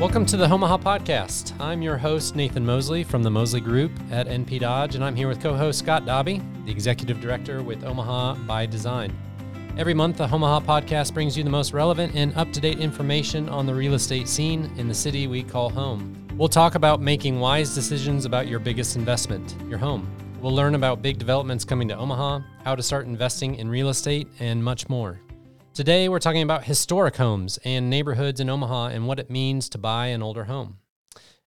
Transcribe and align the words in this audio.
Welcome 0.00 0.24
to 0.26 0.38
the 0.38 0.50
Omaha 0.50 0.78
Podcast. 0.78 1.52
I'm 1.60 1.82
your 1.82 1.98
host, 1.98 2.34
Nathan 2.34 2.64
Moseley 2.64 3.04
from 3.04 3.22
the 3.22 3.30
Moseley 3.30 3.60
Group 3.60 3.92
at 4.10 4.28
NP 4.28 4.60
Dodge, 4.60 4.94
and 4.94 5.04
I'm 5.04 5.14
here 5.14 5.28
with 5.28 5.42
co 5.42 5.54
host 5.54 5.80
Scott 5.80 6.06
Dobbe, 6.06 6.40
the 6.64 6.70
Executive 6.70 7.20
Director 7.20 7.62
with 7.62 7.84
Omaha 7.84 8.36
by 8.46 8.64
Design. 8.64 9.14
Every 9.76 9.92
month, 9.92 10.16
the 10.16 10.24
Omaha 10.24 10.60
Podcast 10.60 11.12
brings 11.12 11.36
you 11.36 11.44
the 11.44 11.50
most 11.50 11.74
relevant 11.74 12.14
and 12.14 12.34
up 12.34 12.50
to 12.54 12.62
date 12.62 12.78
information 12.78 13.50
on 13.50 13.66
the 13.66 13.74
real 13.74 13.92
estate 13.92 14.26
scene 14.26 14.72
in 14.78 14.88
the 14.88 14.94
city 14.94 15.26
we 15.26 15.42
call 15.42 15.68
home. 15.68 16.16
We'll 16.34 16.48
talk 16.48 16.76
about 16.76 17.02
making 17.02 17.38
wise 17.38 17.74
decisions 17.74 18.24
about 18.24 18.48
your 18.48 18.58
biggest 18.58 18.96
investment, 18.96 19.54
your 19.68 19.78
home. 19.78 20.10
We'll 20.40 20.54
learn 20.54 20.76
about 20.76 21.02
big 21.02 21.18
developments 21.18 21.66
coming 21.66 21.88
to 21.88 21.96
Omaha, 21.98 22.40
how 22.64 22.74
to 22.74 22.82
start 22.82 23.04
investing 23.04 23.56
in 23.56 23.68
real 23.68 23.90
estate, 23.90 24.28
and 24.38 24.64
much 24.64 24.88
more. 24.88 25.20
Today, 25.80 26.10
we're 26.10 26.18
talking 26.18 26.42
about 26.42 26.64
historic 26.64 27.16
homes 27.16 27.58
and 27.64 27.88
neighborhoods 27.88 28.38
in 28.38 28.50
Omaha 28.50 28.88
and 28.88 29.06
what 29.06 29.18
it 29.18 29.30
means 29.30 29.66
to 29.70 29.78
buy 29.78 30.08
an 30.08 30.22
older 30.22 30.44
home. 30.44 30.76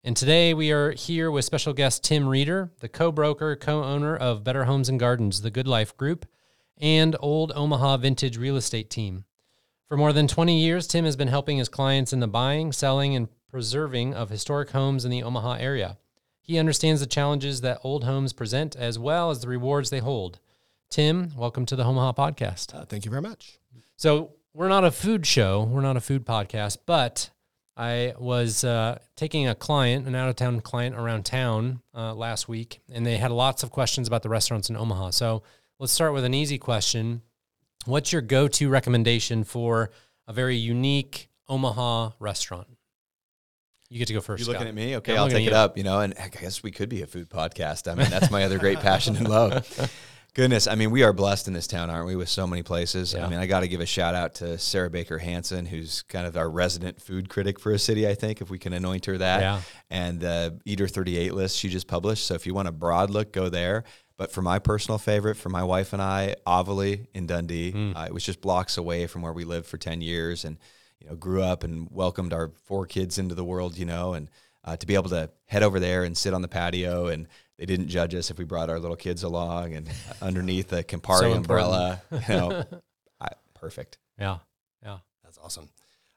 And 0.03 0.17
today, 0.17 0.55
we 0.55 0.71
are 0.71 0.89
here 0.93 1.29
with 1.29 1.45
special 1.45 1.71
guest 1.71 2.03
Tim 2.03 2.27
Reeder, 2.27 2.71
the 2.79 2.89
co 2.89 3.11
broker, 3.11 3.55
co 3.55 3.83
owner 3.83 4.15
of 4.15 4.43
Better 4.43 4.63
Homes 4.63 4.89
and 4.89 4.99
Gardens, 4.99 5.41
the 5.41 5.51
Good 5.51 5.67
Life 5.67 5.95
Group, 5.97 6.25
and 6.79 7.15
Old 7.19 7.51
Omaha 7.53 7.97
Vintage 7.97 8.37
Real 8.37 8.57
Estate 8.57 8.89
Team. 8.89 9.25
For 9.87 9.97
more 9.97 10.11
than 10.11 10.27
20 10.27 10.59
years, 10.59 10.87
Tim 10.87 11.05
has 11.05 11.15
been 11.15 11.27
helping 11.27 11.59
his 11.59 11.69
clients 11.69 12.11
in 12.11 12.19
the 12.19 12.27
buying, 12.27 12.71
selling, 12.71 13.15
and 13.15 13.27
preserving 13.51 14.15
of 14.15 14.31
historic 14.31 14.71
homes 14.71 15.05
in 15.05 15.11
the 15.11 15.21
Omaha 15.21 15.57
area. 15.59 15.99
He 16.41 16.57
understands 16.57 17.01
the 17.01 17.05
challenges 17.05 17.61
that 17.61 17.81
old 17.83 18.03
homes 18.03 18.33
present 18.33 18.75
as 18.75 18.97
well 18.97 19.29
as 19.29 19.41
the 19.41 19.47
rewards 19.47 19.91
they 19.91 19.99
hold. 19.99 20.39
Tim, 20.89 21.33
welcome 21.37 21.67
to 21.67 21.75
the 21.75 21.85
Omaha 21.85 22.13
podcast. 22.13 22.73
Uh, 22.73 22.85
thank 22.85 23.05
you 23.05 23.11
very 23.11 23.21
much. 23.21 23.59
So 24.03 24.33
we're 24.53 24.67
not 24.67 24.83
a 24.83 24.91
food 24.91 25.25
show, 25.25 25.63
we're 25.63 25.79
not 25.79 25.95
a 25.95 26.01
food 26.01 26.25
podcast, 26.25 26.79
but 26.85 27.29
I 27.77 28.13
was 28.19 28.65
uh, 28.65 28.99
taking 29.15 29.47
a 29.47 29.55
client, 29.55 30.05
an 30.07 30.13
out 30.13 30.27
of 30.27 30.35
town 30.35 30.59
client 30.59 30.97
around 30.97 31.23
town 31.23 31.81
uh, 31.95 32.13
last 32.13 32.49
week, 32.49 32.81
and 32.91 33.05
they 33.05 33.15
had 33.15 33.31
lots 33.31 33.63
of 33.63 33.71
questions 33.71 34.09
about 34.09 34.21
the 34.21 34.27
restaurants 34.27 34.69
in 34.69 34.75
Omaha. 34.75 35.11
So 35.11 35.43
let's 35.79 35.93
start 35.93 36.11
with 36.11 36.25
an 36.25 36.33
easy 36.33 36.57
question. 36.57 37.21
What's 37.85 38.11
your 38.11 38.21
go 38.21 38.49
to 38.49 38.67
recommendation 38.67 39.45
for 39.45 39.89
a 40.27 40.33
very 40.33 40.57
unique 40.57 41.29
Omaha 41.47 42.09
restaurant? 42.19 42.67
You 43.87 43.99
get 43.99 44.09
to 44.09 44.13
go 44.13 44.19
first. 44.19 44.45
You 44.45 44.51
looking 44.51 44.67
at 44.67 44.75
me? 44.75 44.97
Okay, 44.97 45.13
I'm 45.13 45.19
I'll 45.19 45.29
take 45.29 45.47
it 45.47 45.53
up. 45.53 45.77
You 45.77 45.85
know, 45.85 46.01
and 46.01 46.13
I 46.19 46.27
guess 46.27 46.61
we 46.61 46.71
could 46.71 46.89
be 46.89 47.03
a 47.03 47.07
food 47.07 47.29
podcast. 47.29 47.89
I 47.89 47.95
mean, 47.95 48.09
that's 48.09 48.29
my 48.29 48.43
other 48.43 48.59
great 48.59 48.81
passion 48.81 49.15
and 49.15 49.29
love. 49.29 49.89
Goodness, 50.35 50.65
I 50.65 50.73
mean, 50.73 50.89
we 50.89 51.03
are 51.03 51.13
blessed 51.13 51.47
in 51.47 51.53
this 51.53 51.67
town, 51.67 51.91
aren't 51.91 52.07
we? 52.07 52.15
With 52.15 52.27
so 52.27 52.47
many 52.47 52.63
places. 52.63 53.13
Yeah. 53.13 53.23
I 53.25 53.29
mean, 53.29 53.37
I 53.37 53.45
got 53.45 53.59
to 53.59 53.67
give 53.67 53.81
a 53.81 53.85
shout 53.85 54.15
out 54.15 54.33
to 54.35 54.57
Sarah 54.57 54.89
Baker 54.89 55.19
Hansen, 55.19 55.67
who's 55.67 56.01
kind 56.03 56.25
of 56.25 56.35
our 56.35 56.49
resident 56.49 56.99
food 56.99 57.29
critic 57.29 57.59
for 57.59 57.71
a 57.71 57.77
city. 57.77 58.07
I 58.07 58.15
think 58.15 58.41
if 58.41 58.49
we 58.49 58.57
can 58.57 58.73
anoint 58.73 59.05
her 59.05 59.15
that, 59.19 59.41
Yeah. 59.41 59.61
and 59.91 60.19
the 60.19 60.59
Eater 60.65 60.87
38 60.87 61.35
list 61.35 61.57
she 61.59 61.69
just 61.69 61.85
published. 61.87 62.25
So 62.25 62.33
if 62.33 62.47
you 62.47 62.55
want 62.55 62.67
a 62.67 62.71
broad 62.71 63.11
look, 63.11 63.31
go 63.31 63.47
there. 63.47 63.83
But 64.17 64.31
for 64.31 64.41
my 64.41 64.57
personal 64.57 64.97
favorite, 64.97 65.35
for 65.37 65.49
my 65.49 65.63
wife 65.63 65.93
and 65.93 66.01
I, 66.01 66.35
Avoli 66.47 67.05
in 67.13 67.27
Dundee, 67.27 67.71
Hmm. 67.71 67.91
uh, 67.95 68.05
it 68.05 68.13
was 68.13 68.23
just 68.23 68.41
blocks 68.41 68.75
away 68.77 69.05
from 69.05 69.21
where 69.21 69.33
we 69.33 69.43
lived 69.43 69.67
for 69.67 69.77
10 69.77 70.01
years 70.01 70.45
and, 70.45 70.57
you 70.99 71.07
know, 71.09 71.15
grew 71.15 71.43
up 71.43 71.63
and 71.63 71.87
welcomed 71.91 72.33
our 72.33 72.51
four 72.65 72.87
kids 72.87 73.19
into 73.19 73.35
the 73.35 73.43
world, 73.43 73.77
you 73.77 73.85
know, 73.85 74.13
and 74.13 74.31
uh, 74.63 74.77
to 74.77 74.87
be 74.87 74.95
able 74.95 75.09
to 75.09 75.29
head 75.45 75.61
over 75.61 75.79
there 75.79 76.03
and 76.03 76.17
sit 76.17 76.33
on 76.33 76.41
the 76.41 76.47
patio 76.47 77.05
and 77.07 77.27
they 77.57 77.65
didn't 77.65 77.87
judge 77.87 78.15
us 78.15 78.31
if 78.31 78.37
we 78.37 78.45
brought 78.45 78.69
our 78.69 78.79
little 78.79 78.95
kids 78.95 79.23
along 79.23 79.73
and 79.73 79.89
underneath 80.21 80.69
the 80.69 80.83
Campari 80.83 81.19
So 81.19 81.33
umbrella, 81.33 82.01
you 82.11 82.19
know, 82.29 82.63
I, 83.21 83.29
perfect. 83.53 83.97
Yeah. 84.19 84.37
Yeah. 84.83 84.99
That's 85.23 85.37
awesome. 85.37 85.69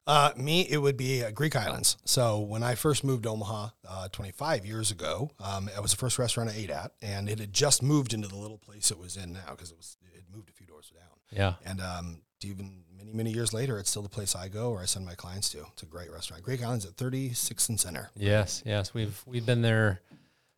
Uh, 0.08 0.30
me, 0.36 0.60
it 0.70 0.78
would 0.78 0.96
be 0.96 1.24
uh, 1.24 1.32
Greek 1.32 1.56
Islands. 1.56 1.96
So 2.04 2.38
when 2.38 2.62
I 2.62 2.76
first 2.76 3.02
moved 3.02 3.24
to 3.24 3.30
Omaha 3.30 3.70
uh, 3.88 4.08
25 4.08 4.64
years 4.64 4.92
ago, 4.92 5.32
um, 5.40 5.68
it 5.68 5.82
was 5.82 5.90
the 5.90 5.96
first 5.96 6.18
restaurant 6.18 6.48
I 6.48 6.54
ate 6.54 6.70
at, 6.70 6.92
and 7.02 7.28
it 7.28 7.40
had 7.40 7.52
just 7.52 7.82
moved 7.82 8.14
into 8.14 8.28
the 8.28 8.36
little 8.36 8.58
place 8.58 8.92
it 8.92 8.98
was 8.98 9.16
in 9.16 9.32
now 9.32 9.50
because 9.50 9.72
it 9.72 9.76
was 9.76 9.96
it 10.02 10.14
had 10.14 10.24
moved 10.32 10.48
a 10.48 10.52
few 10.52 10.64
doors 10.66 10.92
down. 10.94 11.02
Yeah. 11.32 11.54
And 11.68 11.80
um, 11.80 12.22
even 12.44 12.84
many 12.96 13.12
many 13.12 13.32
years 13.32 13.52
later, 13.52 13.78
it's 13.78 13.90
still 13.90 14.02
the 14.02 14.08
place 14.08 14.36
I 14.36 14.46
go 14.46 14.70
or 14.70 14.80
I 14.80 14.84
send 14.84 15.04
my 15.04 15.14
clients 15.16 15.50
to. 15.50 15.66
It's 15.72 15.82
a 15.82 15.86
great 15.86 16.12
restaurant. 16.12 16.44
Greek 16.44 16.62
Islands 16.62 16.84
at 16.86 16.96
36th 16.96 17.68
and 17.68 17.80
Center. 17.80 18.10
Yes, 18.14 18.62
yes, 18.64 18.94
we've 18.94 19.20
we've 19.26 19.44
been 19.46 19.62
there 19.62 20.02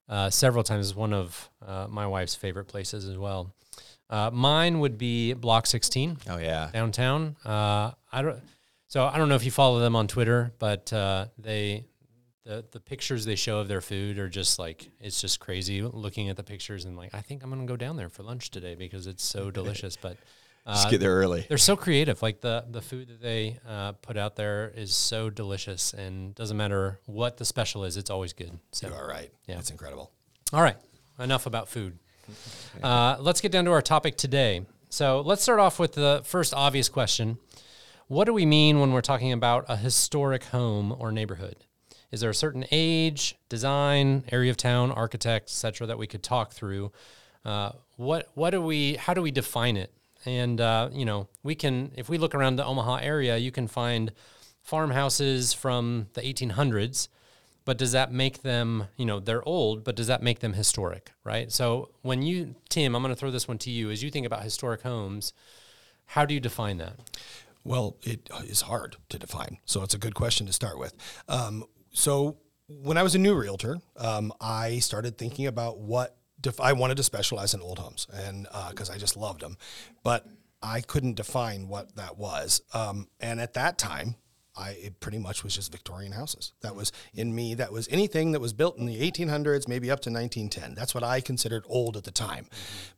uh, 0.08 0.30
several 0.30 0.64
times. 0.64 0.88
It's 0.90 0.96
one 0.96 1.12
of 1.12 1.50
uh, 1.66 1.86
my 1.88 2.06
wife's 2.06 2.34
favorite 2.34 2.66
places 2.66 3.06
as 3.08 3.18
well. 3.18 3.52
Uh, 4.10 4.30
mine 4.32 4.80
would 4.80 4.96
be 4.96 5.34
Block 5.34 5.66
16 5.66 6.16
Oh, 6.30 6.38
yeah. 6.38 6.70
downtown. 6.72 7.36
Uh, 7.44 7.92
I 8.10 8.22
don't. 8.22 8.40
So 8.86 9.04
I 9.04 9.18
don't 9.18 9.28
know 9.28 9.34
if 9.34 9.44
you 9.44 9.50
follow 9.50 9.80
them 9.80 9.94
on 9.94 10.08
Twitter, 10.08 10.52
but 10.58 10.90
uh, 10.94 11.26
they 11.36 11.84
the 12.46 12.64
the 12.70 12.80
pictures 12.80 13.26
they 13.26 13.34
show 13.36 13.58
of 13.58 13.68
their 13.68 13.82
food 13.82 14.18
are 14.18 14.30
just 14.30 14.58
like 14.58 14.88
it's 14.98 15.20
just 15.20 15.40
crazy. 15.40 15.82
Looking 15.82 16.30
at 16.30 16.36
the 16.38 16.42
pictures 16.42 16.86
and 16.86 16.96
like 16.96 17.14
I 17.14 17.20
think 17.20 17.42
I'm 17.42 17.50
gonna 17.50 17.66
go 17.66 17.76
down 17.76 17.96
there 17.98 18.08
for 18.08 18.22
lunch 18.22 18.50
today 18.50 18.74
because 18.74 19.06
it's 19.06 19.22
so 19.22 19.50
delicious. 19.60 19.96
But 19.96 20.16
Just 20.74 20.90
get 20.90 21.00
there 21.00 21.14
early. 21.14 21.46
they're 21.48 21.58
so 21.58 21.76
creative. 21.76 22.20
Like 22.22 22.40
the 22.40 22.64
the 22.70 22.82
food 22.82 23.08
that 23.08 23.20
they 23.22 23.58
uh, 23.66 23.92
put 23.92 24.16
out 24.16 24.36
there 24.36 24.72
is 24.76 24.94
so 24.94 25.30
delicious, 25.30 25.92
and 25.94 26.34
doesn't 26.34 26.56
matter 26.56 27.00
what 27.06 27.36
the 27.38 27.44
special 27.44 27.84
is, 27.84 27.96
it's 27.96 28.10
always 28.10 28.32
good. 28.32 28.58
So, 28.72 28.88
You 28.88 28.94
are 28.94 29.08
right. 29.08 29.30
Yeah. 29.46 29.58
It's 29.58 29.70
incredible. 29.70 30.10
all 30.52 30.62
right, 30.62 30.76
enough 31.18 31.46
about 31.46 31.68
food. 31.68 31.98
Uh, 32.82 33.16
let's 33.20 33.40
get 33.40 33.50
down 33.52 33.64
to 33.64 33.70
our 33.72 33.82
topic 33.82 34.16
today. 34.16 34.66
So 34.90 35.20
let's 35.20 35.42
start 35.42 35.60
off 35.60 35.78
with 35.78 35.92
the 35.94 36.22
first 36.24 36.52
obvious 36.54 36.88
question: 36.88 37.38
What 38.06 38.24
do 38.24 38.32
we 38.32 38.46
mean 38.46 38.80
when 38.80 38.92
we're 38.92 39.00
talking 39.00 39.32
about 39.32 39.64
a 39.68 39.76
historic 39.76 40.44
home 40.44 40.94
or 40.98 41.10
neighborhood? 41.12 41.56
Is 42.10 42.20
there 42.20 42.30
a 42.30 42.34
certain 42.34 42.64
age, 42.70 43.36
design, 43.50 44.24
area 44.32 44.50
of 44.50 44.56
town, 44.56 44.90
architect, 44.90 45.50
etc., 45.50 45.86
that 45.86 45.98
we 45.98 46.06
could 46.06 46.22
talk 46.22 46.52
through? 46.52 46.90
Uh, 47.44 47.72
what 47.96 48.28
what 48.34 48.50
do 48.50 48.60
we? 48.62 48.94
How 48.96 49.14
do 49.14 49.22
we 49.22 49.30
define 49.30 49.76
it? 49.76 49.92
And 50.24 50.60
uh, 50.60 50.90
you 50.92 51.04
know, 51.04 51.28
we 51.42 51.54
can 51.54 51.92
if 51.96 52.08
we 52.08 52.18
look 52.18 52.34
around 52.34 52.56
the 52.56 52.64
Omaha 52.64 52.96
area, 52.96 53.36
you 53.36 53.50
can 53.50 53.68
find 53.68 54.12
farmhouses 54.62 55.52
from 55.52 56.08
the 56.14 56.20
1800s. 56.20 57.08
But 57.64 57.76
does 57.76 57.92
that 57.92 58.10
make 58.10 58.42
them? 58.42 58.84
You 58.96 59.04
know, 59.04 59.20
they're 59.20 59.46
old, 59.46 59.84
but 59.84 59.94
does 59.94 60.06
that 60.06 60.22
make 60.22 60.40
them 60.40 60.54
historic? 60.54 61.12
Right. 61.22 61.52
So 61.52 61.90
when 62.02 62.22
you, 62.22 62.54
Tim, 62.70 62.94
I'm 62.94 63.02
going 63.02 63.14
to 63.14 63.18
throw 63.18 63.30
this 63.30 63.46
one 63.46 63.58
to 63.58 63.70
you. 63.70 63.90
As 63.90 64.02
you 64.02 64.10
think 64.10 64.26
about 64.26 64.42
historic 64.42 64.82
homes, 64.82 65.34
how 66.06 66.24
do 66.24 66.32
you 66.32 66.40
define 66.40 66.78
that? 66.78 66.94
Well, 67.64 67.96
it 68.02 68.30
is 68.44 68.62
hard 68.62 68.96
to 69.10 69.18
define. 69.18 69.58
So 69.66 69.82
it's 69.82 69.92
a 69.92 69.98
good 69.98 70.14
question 70.14 70.46
to 70.46 70.52
start 70.54 70.78
with. 70.78 70.94
Um, 71.28 71.64
so 71.92 72.38
when 72.68 72.96
I 72.96 73.02
was 73.02 73.14
a 73.14 73.18
new 73.18 73.34
realtor, 73.34 73.78
um, 73.96 74.32
I 74.40 74.78
started 74.78 75.18
thinking 75.18 75.46
about 75.46 75.78
what 75.78 76.16
def- 76.40 76.60
I 76.60 76.72
wanted 76.72 76.96
to 76.98 77.02
specialize 77.02 77.54
in 77.54 77.60
old 77.60 77.78
homes, 77.78 78.06
and 78.12 78.46
because 78.70 78.90
I 78.90 78.98
just 78.98 79.16
loved 79.16 79.40
them, 79.40 79.56
but 80.02 80.26
I 80.62 80.80
couldn't 80.80 81.14
define 81.14 81.68
what 81.68 81.96
that 81.96 82.18
was. 82.18 82.62
Um, 82.74 83.08
and 83.20 83.40
at 83.40 83.54
that 83.54 83.78
time, 83.78 84.16
I 84.58 84.70
it 84.70 85.00
pretty 85.00 85.18
much 85.18 85.44
was 85.44 85.54
just 85.54 85.70
Victorian 85.70 86.12
houses. 86.12 86.52
That 86.62 86.74
was 86.74 86.90
in 87.14 87.34
me. 87.34 87.54
That 87.54 87.72
was 87.72 87.86
anything 87.90 88.32
that 88.32 88.40
was 88.40 88.52
built 88.52 88.76
in 88.76 88.86
the 88.86 88.98
1800s, 88.98 89.68
maybe 89.68 89.90
up 89.90 90.00
to 90.00 90.10
1910. 90.10 90.74
That's 90.74 90.94
what 90.94 91.04
I 91.04 91.20
considered 91.20 91.64
old 91.68 91.96
at 91.96 92.04
the 92.04 92.10
time. 92.10 92.48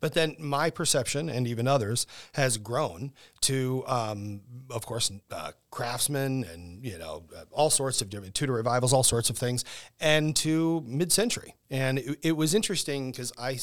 But 0.00 0.14
then 0.14 0.36
my 0.38 0.70
perception, 0.70 1.28
and 1.28 1.46
even 1.46 1.68
others, 1.68 2.06
has 2.34 2.56
grown 2.56 3.12
to, 3.42 3.84
um, 3.86 4.40
of 4.70 4.86
course, 4.86 5.12
uh, 5.30 5.52
craftsmen 5.70 6.44
and 6.53 6.84
you 6.84 6.98
know 6.98 7.25
all 7.50 7.70
sorts 7.70 8.03
of 8.03 8.10
different 8.10 8.34
Tudor 8.34 8.54
revivals, 8.54 8.92
all 8.92 9.03
sorts 9.03 9.31
of 9.31 9.38
things, 9.38 9.64
and 10.00 10.34
to 10.36 10.82
mid-century. 10.86 11.54
And 11.70 11.98
it, 11.98 12.19
it 12.22 12.32
was 12.32 12.54
interesting 12.54 13.10
because 13.10 13.32
I 13.38 13.58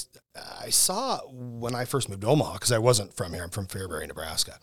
I 0.62 0.70
saw 0.70 1.20
when 1.28 1.76
I 1.76 1.86
first 1.86 2.10
moved 2.10 2.22
to 2.22 2.28
Omaha 2.28 2.54
because 2.54 2.72
I 2.72 2.78
wasn't 2.78 3.14
from 3.14 3.34
here. 3.34 3.44
I'm 3.44 3.50
from 3.50 3.68
Fairbury, 3.68 4.08
Nebraska, 4.08 4.60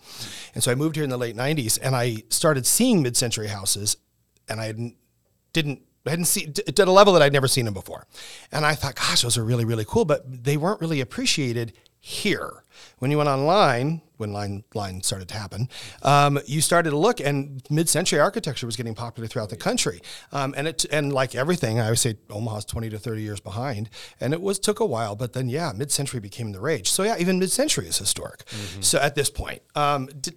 and 0.53 0.63
so 0.63 0.71
I 0.71 0.75
moved 0.75 0.95
here 0.95 1.03
in 1.03 1.09
the 1.09 1.17
late 1.17 1.35
'90s, 1.35 1.79
and 1.81 1.95
I 1.95 2.23
started 2.29 2.65
seeing 2.65 3.01
mid-century 3.01 3.47
houses, 3.47 3.97
and 4.49 4.59
I 4.59 4.95
didn't. 5.53 5.81
I 6.07 6.11
hadn't 6.11 6.25
seen 6.25 6.53
at 6.67 6.77
a 6.77 6.91
level 6.91 7.13
that 7.13 7.23
I'd 7.23 7.33
never 7.33 7.47
seen 7.47 7.65
them 7.65 7.73
before, 7.73 8.05
and 8.51 8.65
I 8.65 8.75
thought, 8.75 8.95
"Gosh, 8.95 9.23
those 9.23 9.37
are 9.37 9.43
really, 9.43 9.65
really 9.65 9.85
cool." 9.85 10.05
But 10.05 10.43
they 10.43 10.55
weren't 10.55 10.79
really 10.79 11.01
appreciated 11.01 11.73
here. 11.99 12.63
When 12.99 13.09
you 13.09 13.17
went 13.17 13.29
online, 13.29 14.01
when 14.17 14.33
line 14.33 14.63
line 14.73 15.01
started 15.03 15.27
to 15.29 15.37
happen, 15.37 15.69
um, 16.03 16.39
you 16.45 16.61
started 16.61 16.91
to 16.91 16.97
look, 16.97 17.19
and 17.19 17.61
mid-century 17.69 18.19
architecture 18.19 18.65
was 18.65 18.75
getting 18.75 18.95
popular 18.95 19.27
throughout 19.27 19.49
the 19.49 19.57
country. 19.57 20.01
Um, 20.31 20.53
and 20.57 20.67
it 20.67 20.85
and 20.91 21.11
like 21.13 21.35
everything, 21.35 21.79
I 21.79 21.89
would 21.89 21.99
say 21.99 22.17
Omaha's 22.29 22.65
twenty 22.65 22.89
to 22.89 22.97
thirty 22.99 23.21
years 23.21 23.39
behind, 23.39 23.89
and 24.19 24.33
it 24.33 24.41
was 24.41 24.59
took 24.59 24.79
a 24.79 24.85
while, 24.85 25.15
but 25.15 25.33
then 25.33 25.49
yeah, 25.49 25.71
mid-century 25.75 26.19
became 26.19 26.51
the 26.51 26.59
rage. 26.59 26.89
So 26.89 27.03
yeah, 27.03 27.15
even 27.19 27.39
mid-century 27.39 27.87
is 27.87 27.97
historic. 27.97 28.43
So 28.81 28.99
at 28.99 29.15
this 29.15 29.29
point, 29.29 29.61
um, 29.75 30.07
d- 30.21 30.31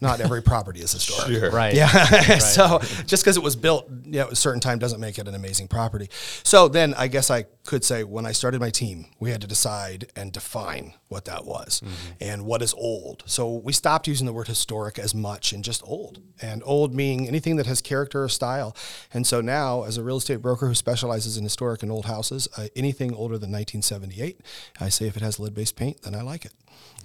not 0.00 0.20
every 0.20 0.42
property 0.42 0.80
is 0.80 0.92
historic. 0.92 1.52
Right. 1.52 1.74
Yeah. 1.74 1.88
so 2.38 2.78
just 3.06 3.24
because 3.24 3.36
it 3.36 3.42
was 3.42 3.56
built 3.56 3.88
you 4.04 4.12
know, 4.12 4.26
at 4.26 4.32
a 4.32 4.36
certain 4.36 4.60
time 4.60 4.78
doesn't 4.78 5.00
make 5.00 5.18
it 5.18 5.26
an 5.26 5.34
amazing 5.34 5.68
property. 5.68 6.08
So 6.42 6.68
then 6.68 6.94
I 6.94 7.08
guess 7.08 7.30
I 7.30 7.44
could 7.64 7.84
say 7.84 8.04
when 8.04 8.26
I 8.26 8.32
started 8.32 8.60
my 8.60 8.70
team, 8.70 9.06
we 9.18 9.30
had 9.30 9.40
to 9.40 9.46
decide 9.46 10.10
and 10.16 10.32
define 10.32 10.94
what 11.08 11.24
that 11.24 11.44
was 11.44 11.82
and 12.20 12.44
what 12.50 12.62
is 12.62 12.74
old. 12.74 13.22
So 13.26 13.48
we 13.48 13.72
stopped 13.72 14.08
using 14.08 14.26
the 14.26 14.32
word 14.32 14.48
historic 14.48 14.98
as 14.98 15.14
much 15.14 15.52
and 15.52 15.62
just 15.62 15.84
old. 15.84 16.20
And 16.42 16.64
old 16.66 16.92
meaning 16.92 17.28
anything 17.28 17.54
that 17.58 17.66
has 17.66 17.80
character 17.80 18.24
or 18.24 18.28
style. 18.28 18.74
And 19.14 19.24
so 19.24 19.40
now, 19.40 19.84
as 19.84 19.96
a 19.98 20.02
real 20.02 20.16
estate 20.16 20.42
broker 20.42 20.66
who 20.66 20.74
specializes 20.74 21.36
in 21.36 21.44
historic 21.44 21.84
and 21.84 21.92
old 21.92 22.06
houses, 22.06 22.48
uh, 22.58 22.66
anything 22.74 23.14
older 23.14 23.38
than 23.38 23.52
1978, 23.52 24.40
I 24.80 24.88
say 24.88 25.06
if 25.06 25.16
it 25.16 25.22
has 25.22 25.38
lead 25.38 25.54
based 25.54 25.76
paint, 25.76 26.02
then 26.02 26.16
I 26.16 26.22
like 26.22 26.44
it. 26.44 26.52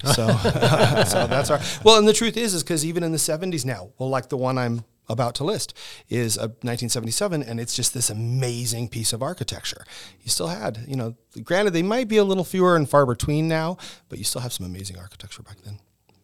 So, 0.04 0.14
so 0.16 1.28
that's 1.28 1.52
our 1.52 1.60
well. 1.84 2.00
And 2.00 2.08
the 2.08 2.14
truth 2.14 2.38
is, 2.38 2.56
is 2.56 2.64
because 2.64 2.84
even 2.84 3.04
in 3.04 3.12
the 3.12 3.20
70s 3.20 3.66
now, 3.66 3.92
well, 4.00 4.10
like 4.10 4.30
the 4.30 4.38
one 4.38 4.58
I'm 4.58 4.84
about 5.08 5.36
to 5.36 5.44
list 5.44 5.74
is 6.10 6.38
a 6.38 6.48
1977 6.64 7.44
and 7.44 7.60
it's 7.60 7.76
just 7.76 7.94
this 7.94 8.10
amazing 8.10 8.88
piece 8.88 9.14
of 9.14 9.22
architecture. 9.22 9.86
You 10.22 10.30
still 10.30 10.48
had 10.48 10.80
you 10.88 10.96
know 10.96 11.16
granted 11.44 11.72
they 11.72 11.84
might 11.84 12.08
be 12.08 12.18
a 12.18 12.24
little 12.24 12.44
fewer 12.44 12.76
and 12.76 12.90
far 12.90 13.06
between 13.06 13.48
now 13.48 13.78
but 14.10 14.18
you 14.18 14.24
still 14.24 14.42
have 14.42 14.54
some 14.54 14.66
amazing 14.66 14.98
architecture 14.98 15.44
back 15.44 15.58
then. 15.64 15.80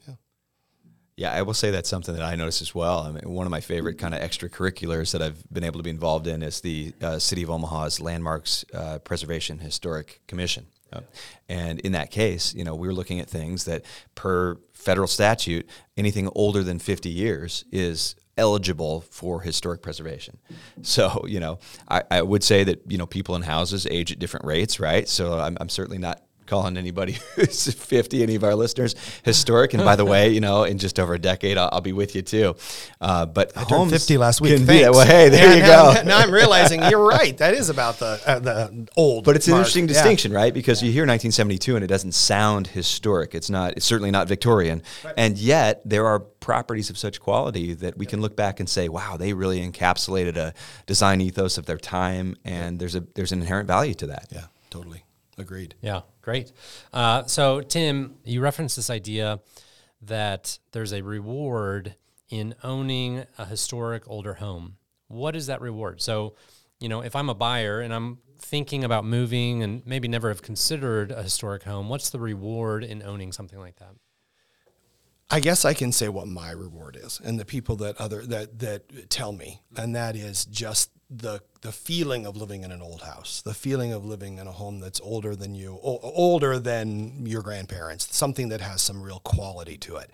Yeah. 0.08 0.14
Yeah 1.18 1.34
i 1.34 1.42
will 1.42 1.54
say 1.54 1.72
that's 1.72 1.90
something 1.90 2.16
that 2.16 2.24
i 2.24 2.36
noticed 2.36 2.62
as 2.62 2.74
well. 2.74 3.00
I 3.00 3.12
mean 3.12 3.30
one 3.30 3.46
of 3.48 3.52
my 3.52 3.62
favorite 3.62 3.98
kind 3.98 4.14
of 4.14 4.22
extracurriculars 4.22 5.12
that 5.12 5.22
i've 5.22 5.44
been 5.52 5.64
able 5.64 5.80
to 5.80 5.84
be 5.84 5.90
involved 5.90 6.28
in 6.28 6.42
is 6.44 6.62
the 6.62 6.94
uh, 7.02 7.20
city 7.20 7.44
of 7.44 7.50
omaha's 7.50 8.00
landmarks 8.00 8.66
uh, 8.74 9.00
preservation 9.00 9.60
historic 9.60 10.22
commission. 10.28 10.68
Uh, 10.94 11.02
and 11.48 11.80
in 11.82 11.94
that 11.94 12.12
case, 12.12 12.54
you 12.54 12.64
know, 12.64 12.76
we 12.76 12.88
were 12.88 12.94
looking 12.94 13.20
at 13.20 13.30
things 13.30 13.66
that 13.66 13.86
per 14.16 14.58
federal 14.74 15.08
statute, 15.08 15.68
anything 15.98 16.30
older 16.36 16.64
than 16.64 16.80
50 16.80 17.10
years 17.10 17.66
is 17.72 18.16
eligible 18.38 19.02
for 19.02 19.42
historic 19.42 19.82
preservation. 19.82 20.38
So, 20.82 21.26
you 21.28 21.40
know, 21.40 21.60
I, 21.90 22.04
I, 22.10 22.22
would 22.22 22.44
say 22.44 22.64
that, 22.64 22.82
you 22.90 22.98
know, 22.98 23.06
people 23.06 23.36
in 23.36 23.42
houses 23.42 23.86
age 23.90 24.12
at 24.12 24.20
different 24.20 24.46
rates, 24.46 24.80
right? 24.80 25.08
So 25.08 25.38
I'm, 25.40 25.58
I'm 25.60 25.70
certainly 25.70 25.98
not 25.98 26.22
calling 26.52 26.76
anybody 26.76 27.14
who's 27.36 27.74
50, 27.74 28.22
any 28.22 28.36
of 28.36 28.44
our 28.44 28.56
listeners, 28.56 28.94
historic. 29.24 29.74
And 29.74 29.84
by 29.86 29.96
the 29.96 30.04
way, 30.04 30.30
you 30.34 30.42
know, 30.42 30.66
in 30.66 30.78
just 30.78 31.00
over 31.00 31.14
a 31.14 31.20
decade, 31.20 31.58
I'll, 31.58 31.70
I'll 31.72 31.82
be 31.82 31.94
with 31.94 32.14
you 32.14 32.22
too. 32.22 32.56
Uh, 33.00 33.26
but 33.26 33.56
I 33.58 33.64
turned 33.64 33.90
50 33.90 34.18
last 34.18 34.42
week. 34.42 34.68
Be, 34.68 34.82
well, 34.84 35.08
hey, 35.08 35.30
there 35.30 35.48
and, 35.48 35.56
you 35.56 35.66
go. 35.66 35.94
now 36.06 36.18
I'm 36.20 36.30
realizing 36.32 36.84
you're 36.84 37.08
right. 37.08 37.38
That 37.38 37.54
is 37.54 37.70
about 37.70 38.00
the 38.00 38.22
uh, 38.26 38.40
the 38.40 38.88
old. 38.98 39.24
But 39.24 39.38
it's 39.38 39.48
mark. 39.48 39.56
an 39.56 39.60
interesting 39.62 39.88
distinction, 39.88 40.34
yeah. 40.34 40.40
right? 40.40 40.54
Because 40.54 40.82
yeah. 40.82 40.88
you 40.88 40.92
hear 40.92 41.04
1972 41.04 41.76
and 41.76 41.86
it 41.86 41.88
doesn't 41.88 42.12
sound 42.12 42.68
historic. 42.68 43.34
It's 43.34 43.50
not. 43.50 43.78
It's 43.78 43.86
certainly 43.86 44.12
not 44.12 44.28
Victorian. 44.28 44.84
Right. 45.06 45.14
And 45.16 45.38
yet 45.38 45.82
there 45.86 46.06
are 46.06 46.20
properties 46.20 46.90
of 46.90 46.98
such 46.98 47.22
quality 47.22 47.74
that 47.76 47.98
we 47.98 48.06
can 48.06 48.20
look 48.20 48.36
back 48.36 48.60
and 48.60 48.68
say, 48.68 48.90
wow, 48.90 49.16
they 49.16 49.32
really 49.32 49.66
encapsulated 49.66 50.36
a 50.36 50.54
design 50.86 51.22
ethos 51.22 51.58
of 51.58 51.66
their 51.66 51.78
time, 51.78 52.36
and 52.44 52.78
there's 52.78 52.96
a 52.96 53.00
there's 53.16 53.32
an 53.32 53.40
inherent 53.40 53.68
value 53.68 53.94
to 53.94 54.08
that. 54.08 54.28
Yeah, 54.32 54.48
totally. 54.70 55.06
Agreed. 55.38 55.76
Yeah, 55.82 56.02
great. 56.22 56.52
Uh, 56.94 57.26
so, 57.26 57.62
Tim, 57.62 58.16
you 58.24 58.42
referenced 58.42 58.76
this 58.76 58.90
idea 58.90 59.40
that 60.02 60.60
there's 60.72 60.94
a 60.94 61.02
reward 61.02 61.96
in 62.30 62.56
owning 62.64 63.26
a 63.38 63.46
historic 63.46 64.04
older 64.08 64.36
home. 64.36 64.78
What 65.08 65.36
is 65.36 65.48
that 65.48 65.62
reward? 65.62 66.02
So, 66.02 66.36
you 66.80 66.90
know, 66.90 67.02
if 67.02 67.16
I'm 67.16 67.30
a 67.30 67.36
buyer 67.36 67.82
and 67.82 67.94
I'm 67.94 68.20
thinking 68.40 68.84
about 68.84 69.06
moving 69.06 69.62
and 69.62 69.86
maybe 69.86 70.08
never 70.08 70.30
have 70.30 70.42
considered 70.42 71.12
a 71.12 71.22
historic 71.24 71.64
home, 71.64 71.90
what's 71.90 72.10
the 72.10 72.20
reward 72.20 72.84
in 72.84 73.04
owning 73.04 73.32
something 73.32 73.60
like 73.60 73.78
that? 73.78 73.94
I 75.30 75.40
guess 75.40 75.64
I 75.64 75.74
can 75.74 75.94
say 75.94 76.10
what 76.10 76.28
my 76.28 76.52
reward 76.52 76.98
is 77.02 77.22
and 77.24 77.40
the 77.40 77.46
people 77.46 77.78
that 77.78 77.96
other 78.02 78.22
that 78.24 78.60
that 78.60 79.10
tell 79.10 79.32
me 79.32 79.62
and 79.78 79.96
that 79.96 80.18
is 80.18 80.44
just 80.44 80.92
the 81.12 81.42
the 81.62 81.72
feeling 81.72 82.26
of 82.26 82.38
living 82.38 82.64
in 82.64 82.72
an 82.72 82.82
old 82.82 83.02
house, 83.02 83.42
the 83.42 83.54
feeling 83.54 83.92
of 83.92 84.06
living 84.06 84.38
in 84.38 84.48
a 84.48 84.52
home 84.52 84.80
that's 84.80 85.02
older 85.02 85.36
than 85.36 85.54
you, 85.54 85.74
o- 85.84 86.00
older 86.02 86.58
than 86.58 87.26
your 87.26 87.42
grandparents, 87.42 88.16
something 88.16 88.50
that 88.50 88.62
has 88.62 88.82
some 88.82 89.02
real 89.02 89.20
quality 89.20 89.78
to 89.78 89.98
it. 89.98 90.10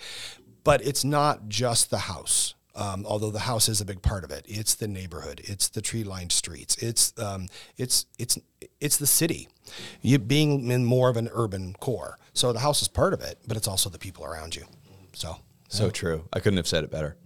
But 0.63 0.85
it's 0.85 1.05
not 1.05 1.47
just 1.47 1.89
the 1.89 1.99
house. 1.99 2.55
Um, 2.75 3.05
although 3.07 3.31
the 3.31 3.39
house 3.39 3.69
is 3.69 3.81
a 3.81 3.85
big 3.85 4.03
part 4.03 4.23
of 4.23 4.29
it, 4.29 4.45
it's 4.47 4.75
the 4.75 4.87
neighborhood, 4.87 5.41
it's 5.45 5.67
the 5.67 5.81
tree-lined 5.81 6.31
streets, 6.31 6.75
it's 6.77 7.17
um, 7.19 7.47
it's 7.77 8.05
it's 8.19 8.37
it's 8.79 8.97
the 8.97 9.07
city. 9.07 9.47
You 10.01 10.19
being 10.19 10.69
in 10.69 10.85
more 10.85 11.09
of 11.09 11.17
an 11.17 11.29
urban 11.31 11.73
core, 11.79 12.19
so 12.33 12.53
the 12.53 12.59
house 12.59 12.81
is 12.81 12.87
part 12.87 13.13
of 13.13 13.21
it, 13.21 13.39
but 13.47 13.57
it's 13.57 13.67
also 13.67 13.89
the 13.89 13.97
people 13.97 14.25
around 14.25 14.55
you. 14.55 14.65
So 15.13 15.37
so 15.69 15.85
yeah. 15.85 15.91
true. 15.91 16.25
I 16.33 16.39
couldn't 16.39 16.57
have 16.57 16.67
said 16.67 16.83
it 16.83 16.91
better. 16.91 17.17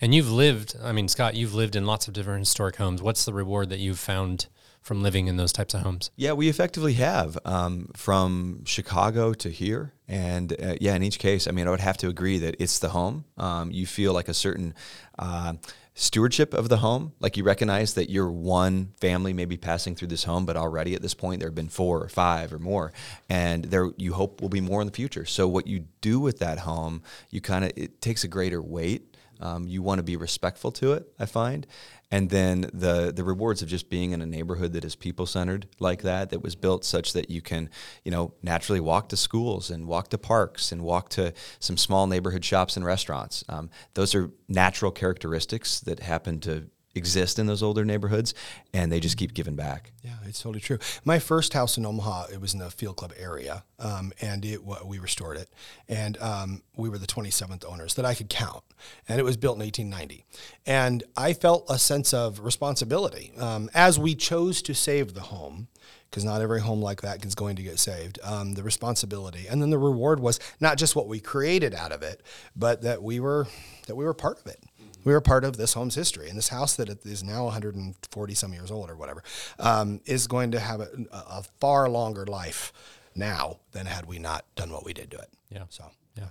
And 0.00 0.14
you've 0.14 0.30
lived, 0.30 0.76
I 0.82 0.92
mean, 0.92 1.08
Scott, 1.08 1.34
you've 1.34 1.54
lived 1.54 1.76
in 1.76 1.86
lots 1.86 2.08
of 2.08 2.14
different 2.14 2.40
historic 2.40 2.76
homes. 2.76 3.02
What's 3.02 3.24
the 3.24 3.32
reward 3.32 3.70
that 3.70 3.78
you've 3.78 3.98
found 3.98 4.46
from 4.82 5.02
living 5.02 5.26
in 5.26 5.36
those 5.36 5.52
types 5.52 5.74
of 5.74 5.80
homes? 5.80 6.10
Yeah, 6.16 6.32
we 6.32 6.48
effectively 6.48 6.94
have 6.94 7.38
um, 7.44 7.90
from 7.96 8.64
Chicago 8.64 9.32
to 9.34 9.50
here. 9.50 9.92
And 10.06 10.52
uh, 10.52 10.74
yeah, 10.80 10.94
in 10.94 11.02
each 11.02 11.18
case, 11.18 11.48
I 11.48 11.50
mean, 11.50 11.66
I 11.66 11.70
would 11.70 11.80
have 11.80 11.96
to 11.98 12.08
agree 12.08 12.38
that 12.38 12.56
it's 12.60 12.78
the 12.78 12.90
home. 12.90 13.24
Um, 13.36 13.72
you 13.72 13.86
feel 13.86 14.12
like 14.12 14.28
a 14.28 14.34
certain 14.34 14.74
uh, 15.18 15.54
stewardship 15.94 16.52
of 16.54 16.68
the 16.68 16.76
home. 16.76 17.12
Like 17.18 17.36
you 17.36 17.42
recognize 17.42 17.94
that 17.94 18.10
you're 18.10 18.30
one 18.30 18.92
family 19.00 19.32
maybe 19.32 19.56
passing 19.56 19.96
through 19.96 20.08
this 20.08 20.24
home, 20.24 20.44
but 20.44 20.56
already 20.56 20.94
at 20.94 21.02
this 21.02 21.14
point 21.14 21.40
there 21.40 21.48
have 21.48 21.54
been 21.54 21.70
four 21.70 22.02
or 22.02 22.08
five 22.08 22.52
or 22.52 22.58
more, 22.58 22.92
and 23.28 23.64
there 23.64 23.90
you 23.96 24.12
hope 24.12 24.42
will 24.42 24.50
be 24.50 24.60
more 24.60 24.82
in 24.82 24.86
the 24.86 24.92
future. 24.92 25.24
So 25.24 25.48
what 25.48 25.66
you 25.66 25.86
do 26.02 26.20
with 26.20 26.38
that 26.40 26.60
home, 26.60 27.02
you 27.30 27.40
kind 27.40 27.64
of 27.64 27.72
it 27.76 28.00
takes 28.02 28.24
a 28.24 28.28
greater 28.28 28.60
weight 28.62 29.15
um, 29.40 29.66
you 29.66 29.82
want 29.82 29.98
to 29.98 30.02
be 30.02 30.16
respectful 30.16 30.72
to 30.72 30.92
it, 30.92 31.12
I 31.18 31.26
find. 31.26 31.66
And 32.10 32.30
then 32.30 32.70
the 32.72 33.12
the 33.14 33.24
rewards 33.24 33.62
of 33.62 33.68
just 33.68 33.90
being 33.90 34.12
in 34.12 34.22
a 34.22 34.26
neighborhood 34.26 34.72
that 34.74 34.84
is 34.84 34.94
people 34.94 35.26
centered 35.26 35.66
like 35.80 36.02
that, 36.02 36.30
that 36.30 36.40
was 36.40 36.54
built 36.54 36.84
such 36.84 37.12
that 37.14 37.30
you 37.30 37.42
can, 37.42 37.68
you 38.04 38.12
know, 38.12 38.34
naturally 38.42 38.80
walk 38.80 39.08
to 39.08 39.16
schools 39.16 39.70
and 39.70 39.88
walk 39.88 40.08
to 40.10 40.18
parks 40.18 40.70
and 40.70 40.82
walk 40.82 41.08
to 41.10 41.32
some 41.58 41.76
small 41.76 42.06
neighborhood 42.06 42.44
shops 42.44 42.76
and 42.76 42.86
restaurants. 42.86 43.42
Um, 43.48 43.70
those 43.94 44.14
are 44.14 44.30
natural 44.48 44.92
characteristics 44.92 45.80
that 45.80 46.00
happen 46.00 46.38
to 46.40 46.70
exist 46.96 47.38
in 47.38 47.46
those 47.46 47.62
older 47.62 47.84
neighborhoods, 47.84 48.34
and 48.72 48.90
they 48.90 49.00
just 49.00 49.16
keep 49.16 49.34
giving 49.34 49.56
back. 49.56 49.92
Yeah, 50.02 50.16
it's 50.24 50.40
totally 50.40 50.60
true. 50.60 50.78
My 51.04 51.18
first 51.18 51.52
house 51.52 51.76
in 51.76 51.86
Omaha, 51.86 52.26
it 52.32 52.40
was 52.40 52.54
in 52.54 52.60
the 52.60 52.70
Field 52.70 52.96
Club 52.96 53.12
area, 53.18 53.64
um, 53.78 54.12
and 54.20 54.44
it 54.44 54.60
we 54.84 54.98
restored 54.98 55.36
it, 55.36 55.48
and 55.88 56.16
um, 56.18 56.62
we 56.76 56.88
were 56.88 56.98
the 56.98 57.06
27th 57.06 57.64
owners 57.70 57.94
that 57.94 58.04
I 58.04 58.14
could 58.14 58.28
count, 58.28 58.64
and 59.08 59.18
it 59.18 59.24
was 59.24 59.36
built 59.36 59.56
in 59.56 59.62
1890, 59.62 60.24
and 60.66 61.02
I 61.16 61.32
felt 61.32 61.66
a 61.68 61.78
sense 61.78 62.14
of 62.14 62.40
responsibility 62.40 63.32
um, 63.38 63.70
as 63.74 63.98
we 63.98 64.14
chose 64.14 64.62
to 64.62 64.74
save 64.74 65.14
the 65.14 65.22
home 65.22 65.68
because 66.10 66.24
not 66.24 66.40
every 66.40 66.60
home 66.60 66.80
like 66.80 67.02
that 67.02 67.24
is 67.24 67.34
going 67.34 67.56
to 67.56 67.62
get 67.62 67.78
saved. 67.78 68.18
Um, 68.22 68.54
the 68.54 68.62
responsibility, 68.62 69.46
and 69.48 69.60
then 69.60 69.70
the 69.70 69.78
reward 69.78 70.20
was 70.20 70.40
not 70.60 70.78
just 70.78 70.96
what 70.96 71.08
we 71.08 71.20
created 71.20 71.74
out 71.74 71.92
of 71.92 72.02
it, 72.02 72.22
but 72.54 72.82
that 72.82 73.02
we 73.02 73.20
were 73.20 73.46
that 73.86 73.96
we 73.96 74.04
were 74.04 74.14
part 74.14 74.40
of 74.40 74.46
it 74.46 74.60
we 75.06 75.12
were 75.12 75.20
part 75.20 75.44
of 75.44 75.56
this 75.56 75.72
home's 75.74 75.94
history. 75.94 76.28
And 76.28 76.36
this 76.36 76.48
house 76.48 76.74
that 76.76 76.88
is 77.06 77.22
now 77.22 77.44
140 77.44 78.34
some 78.34 78.52
years 78.52 78.72
old 78.72 78.90
or 78.90 78.96
whatever 78.96 79.22
um, 79.60 80.00
is 80.04 80.26
going 80.26 80.50
to 80.50 80.60
have 80.60 80.80
a, 80.80 80.88
a, 81.12 81.44
far 81.60 81.88
longer 81.88 82.26
life 82.26 82.72
now 83.14 83.60
than 83.70 83.86
had 83.86 84.06
we 84.06 84.18
not 84.18 84.44
done 84.56 84.72
what 84.72 84.84
we 84.84 84.92
did 84.92 85.12
to 85.12 85.18
it. 85.18 85.28
Yeah. 85.48 85.62
So, 85.68 85.84
yeah. 86.18 86.24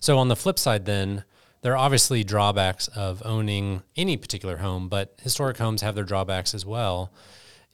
So 0.00 0.16
on 0.16 0.28
the 0.28 0.34
flip 0.34 0.58
side, 0.58 0.86
then, 0.86 1.24
there 1.60 1.74
are 1.74 1.76
obviously 1.76 2.24
drawbacks 2.24 2.88
of 2.88 3.22
owning 3.24 3.82
any 3.94 4.16
particular 4.16 4.56
home, 4.56 4.88
but 4.88 5.14
historic 5.22 5.58
homes 5.58 5.82
have 5.82 5.94
their 5.94 6.02
drawbacks 6.02 6.54
as 6.54 6.66
well 6.66 7.12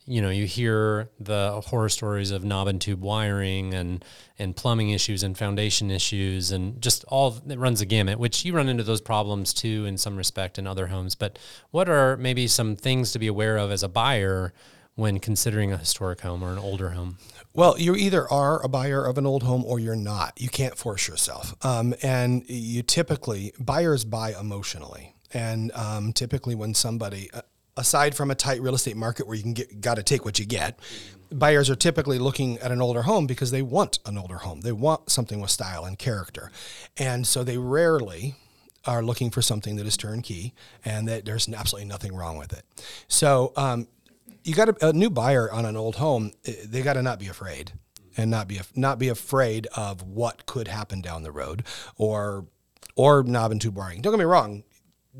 you 0.08 0.22
know, 0.22 0.30
you 0.30 0.46
hear 0.46 1.10
the 1.20 1.60
horror 1.66 1.88
stories 1.88 2.30
of 2.30 2.44
knob 2.44 2.66
and 2.68 2.80
tube 2.80 3.02
wiring 3.02 3.74
and 3.74 4.04
and 4.38 4.56
plumbing 4.56 4.90
issues 4.90 5.22
and 5.22 5.36
foundation 5.36 5.90
issues 5.90 6.50
and 6.50 6.80
just 6.80 7.04
all 7.08 7.38
it 7.48 7.58
runs 7.58 7.80
a 7.80 7.86
gamut, 7.86 8.18
which 8.18 8.44
you 8.44 8.54
run 8.54 8.68
into 8.68 8.82
those 8.82 9.00
problems 9.00 9.52
too 9.52 9.84
in 9.86 9.98
some 9.98 10.16
respect 10.16 10.58
in 10.58 10.66
other 10.66 10.86
homes. 10.86 11.14
But 11.14 11.38
what 11.70 11.88
are 11.88 12.16
maybe 12.16 12.46
some 12.46 12.74
things 12.74 13.12
to 13.12 13.18
be 13.18 13.26
aware 13.26 13.58
of 13.58 13.70
as 13.70 13.82
a 13.82 13.88
buyer 13.88 14.52
when 14.94 15.20
considering 15.20 15.72
a 15.72 15.76
historic 15.76 16.22
home 16.22 16.42
or 16.42 16.50
an 16.52 16.58
older 16.58 16.90
home? 16.90 17.18
Well, 17.54 17.78
you 17.78 17.94
either 17.94 18.28
are 18.32 18.64
a 18.64 18.68
buyer 18.68 19.04
of 19.04 19.18
an 19.18 19.26
old 19.26 19.42
home 19.42 19.64
or 19.64 19.78
you're 19.78 19.94
not. 19.94 20.40
You 20.40 20.48
can't 20.48 20.76
force 20.76 21.06
yourself. 21.06 21.54
Um, 21.64 21.94
and 22.02 22.48
you 22.48 22.82
typically, 22.82 23.52
buyers 23.60 24.04
buy 24.04 24.34
emotionally. 24.38 25.14
And 25.32 25.70
um, 25.72 26.12
typically, 26.12 26.54
when 26.54 26.74
somebody, 26.74 27.30
uh, 27.32 27.42
aside 27.78 28.14
from 28.14 28.30
a 28.30 28.34
tight 28.34 28.60
real 28.60 28.74
estate 28.74 28.96
market 28.96 29.26
where 29.26 29.36
you 29.36 29.42
can 29.42 29.54
get 29.54 29.80
got 29.80 29.94
to 29.94 30.02
take 30.02 30.24
what 30.24 30.38
you 30.38 30.44
get, 30.44 30.78
buyers 31.30 31.70
are 31.70 31.76
typically 31.76 32.18
looking 32.18 32.58
at 32.58 32.72
an 32.72 32.82
older 32.82 33.02
home 33.02 33.26
because 33.26 33.50
they 33.50 33.62
want 33.62 33.98
an 34.04 34.18
older 34.18 34.38
home. 34.38 34.60
They 34.60 34.72
want 34.72 35.10
something 35.10 35.40
with 35.40 35.50
style 35.50 35.84
and 35.84 35.98
character. 35.98 36.50
And 36.96 37.26
so 37.26 37.44
they 37.44 37.58
rarely 37.58 38.34
are 38.84 39.02
looking 39.02 39.30
for 39.30 39.42
something 39.42 39.76
that 39.76 39.86
is 39.86 39.96
turnkey 39.96 40.54
and 40.84 41.06
that 41.08 41.24
there's 41.24 41.48
absolutely 41.48 41.88
nothing 41.88 42.14
wrong 42.14 42.38
with 42.38 42.52
it. 42.52 42.64
So 43.06 43.52
um, 43.56 43.88
you 44.44 44.54
got 44.54 44.68
a, 44.68 44.88
a 44.88 44.92
new 44.92 45.10
buyer 45.10 45.50
on 45.50 45.64
an 45.64 45.76
old 45.76 45.96
home, 45.96 46.32
eh, 46.46 46.54
they 46.64 46.82
got 46.82 46.94
to 46.94 47.02
not 47.02 47.18
be 47.18 47.28
afraid 47.28 47.72
and 48.16 48.30
not 48.30 48.48
be 48.48 48.60
not 48.74 48.98
be 48.98 49.08
afraid 49.08 49.66
of 49.76 50.02
what 50.02 50.46
could 50.46 50.68
happen 50.68 51.00
down 51.00 51.22
the 51.22 51.30
road 51.30 51.64
or 51.96 52.46
or 52.96 53.22
knob 53.22 53.52
and 53.52 53.60
tube 53.60 53.76
wiring. 53.76 54.00
Don't 54.00 54.12
get 54.12 54.18
me 54.18 54.24
wrong, 54.24 54.64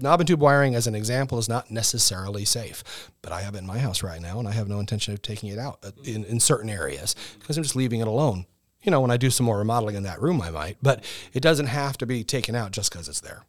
knob 0.03 0.21
and 0.21 0.27
tube 0.27 0.41
wiring, 0.41 0.75
as 0.75 0.87
an 0.87 0.95
example, 0.95 1.39
is 1.39 1.49
not 1.49 1.71
necessarily 1.71 2.45
safe. 2.45 3.11
But 3.23 3.33
I 3.33 3.43
have 3.43 3.55
it 3.55 3.59
in 3.59 3.67
my 3.67 3.79
house 3.79 4.03
right 4.03 4.21
now, 4.21 4.39
and 4.39 4.49
I 4.49 4.53
have 4.53 4.69
no 4.69 4.81
intention 4.81 5.15
of 5.15 5.23
taking 5.23 5.49
it 5.51 5.59
out 5.59 5.85
in, 6.05 6.25
in 6.25 6.41
certain 6.41 6.71
areas 6.71 7.15
because 7.39 7.57
I'm 7.57 7.63
just 7.63 7.77
leaving 7.77 8.01
it 8.01 8.09
alone. 8.09 8.47
you 8.83 8.93
know, 8.93 9.01
when 9.01 9.11
I 9.11 9.17
do 9.17 9.29
some 9.29 9.45
more 9.45 9.59
remodeling 9.59 9.97
in 9.97 10.05
that 10.05 10.23
room, 10.23 10.41
I 10.41 10.51
might, 10.51 10.77
but 10.81 11.03
it 11.33 11.41
doesn't 11.41 11.67
have 11.67 11.99
to 11.99 12.07
be 12.07 12.23
taken 12.23 12.55
out 12.55 12.71
just 12.71 12.93
because 12.93 13.09
it's 13.09 13.21
there. 13.21 13.43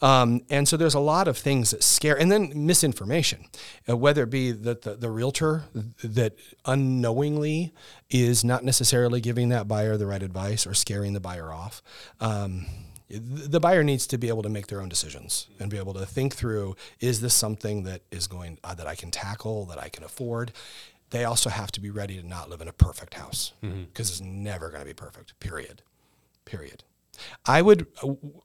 Um, 0.00 0.40
and 0.50 0.66
so 0.66 0.76
there's 0.76 0.94
a 0.94 1.00
lot 1.00 1.28
of 1.28 1.38
things 1.38 1.70
that 1.70 1.84
scare, 1.84 2.18
and 2.18 2.32
then 2.32 2.52
misinformation, 2.54 3.46
uh, 3.88 3.96
whether 3.96 4.24
it 4.24 4.30
be 4.30 4.50
that 4.50 4.82
the, 4.82 4.96
the 4.96 5.08
realtor 5.08 5.64
that 6.02 6.34
unknowingly 6.64 7.72
is 8.10 8.44
not 8.44 8.64
necessarily 8.64 9.20
giving 9.20 9.50
that 9.50 9.68
buyer 9.68 9.96
the 9.96 10.06
right 10.06 10.22
advice 10.22 10.66
or 10.66 10.74
scaring 10.74 11.12
the 11.12 11.20
buyer 11.20 11.52
off. 11.52 11.80
Um, 12.20 12.66
the 13.12 13.60
buyer 13.60 13.82
needs 13.82 14.06
to 14.06 14.16
be 14.16 14.28
able 14.28 14.42
to 14.42 14.48
make 14.48 14.68
their 14.68 14.80
own 14.80 14.88
decisions 14.88 15.48
and 15.60 15.70
be 15.70 15.76
able 15.76 15.92
to 15.92 16.06
think 16.06 16.34
through 16.34 16.74
is 16.98 17.20
this 17.20 17.34
something 17.34 17.82
that 17.82 18.00
is 18.10 18.26
going 18.26 18.58
uh, 18.64 18.74
that 18.74 18.86
I 18.86 18.94
can 18.94 19.10
tackle 19.10 19.66
that 19.66 19.78
I 19.78 19.88
can 19.90 20.02
afford 20.02 20.52
they 21.12 21.24
also 21.24 21.50
have 21.50 21.70
to 21.72 21.80
be 21.80 21.90
ready 21.90 22.20
to 22.20 22.26
not 22.26 22.50
live 22.50 22.60
in 22.60 22.68
a 22.68 22.72
perfect 22.72 23.14
house 23.14 23.52
because 23.60 23.72
mm-hmm. 23.72 24.00
it's 24.00 24.20
never 24.20 24.70
going 24.70 24.80
to 24.80 24.86
be 24.86 24.94
perfect. 24.94 25.38
Period. 25.38 25.82
Period. 26.44 26.82
I 27.46 27.62
would. 27.62 27.86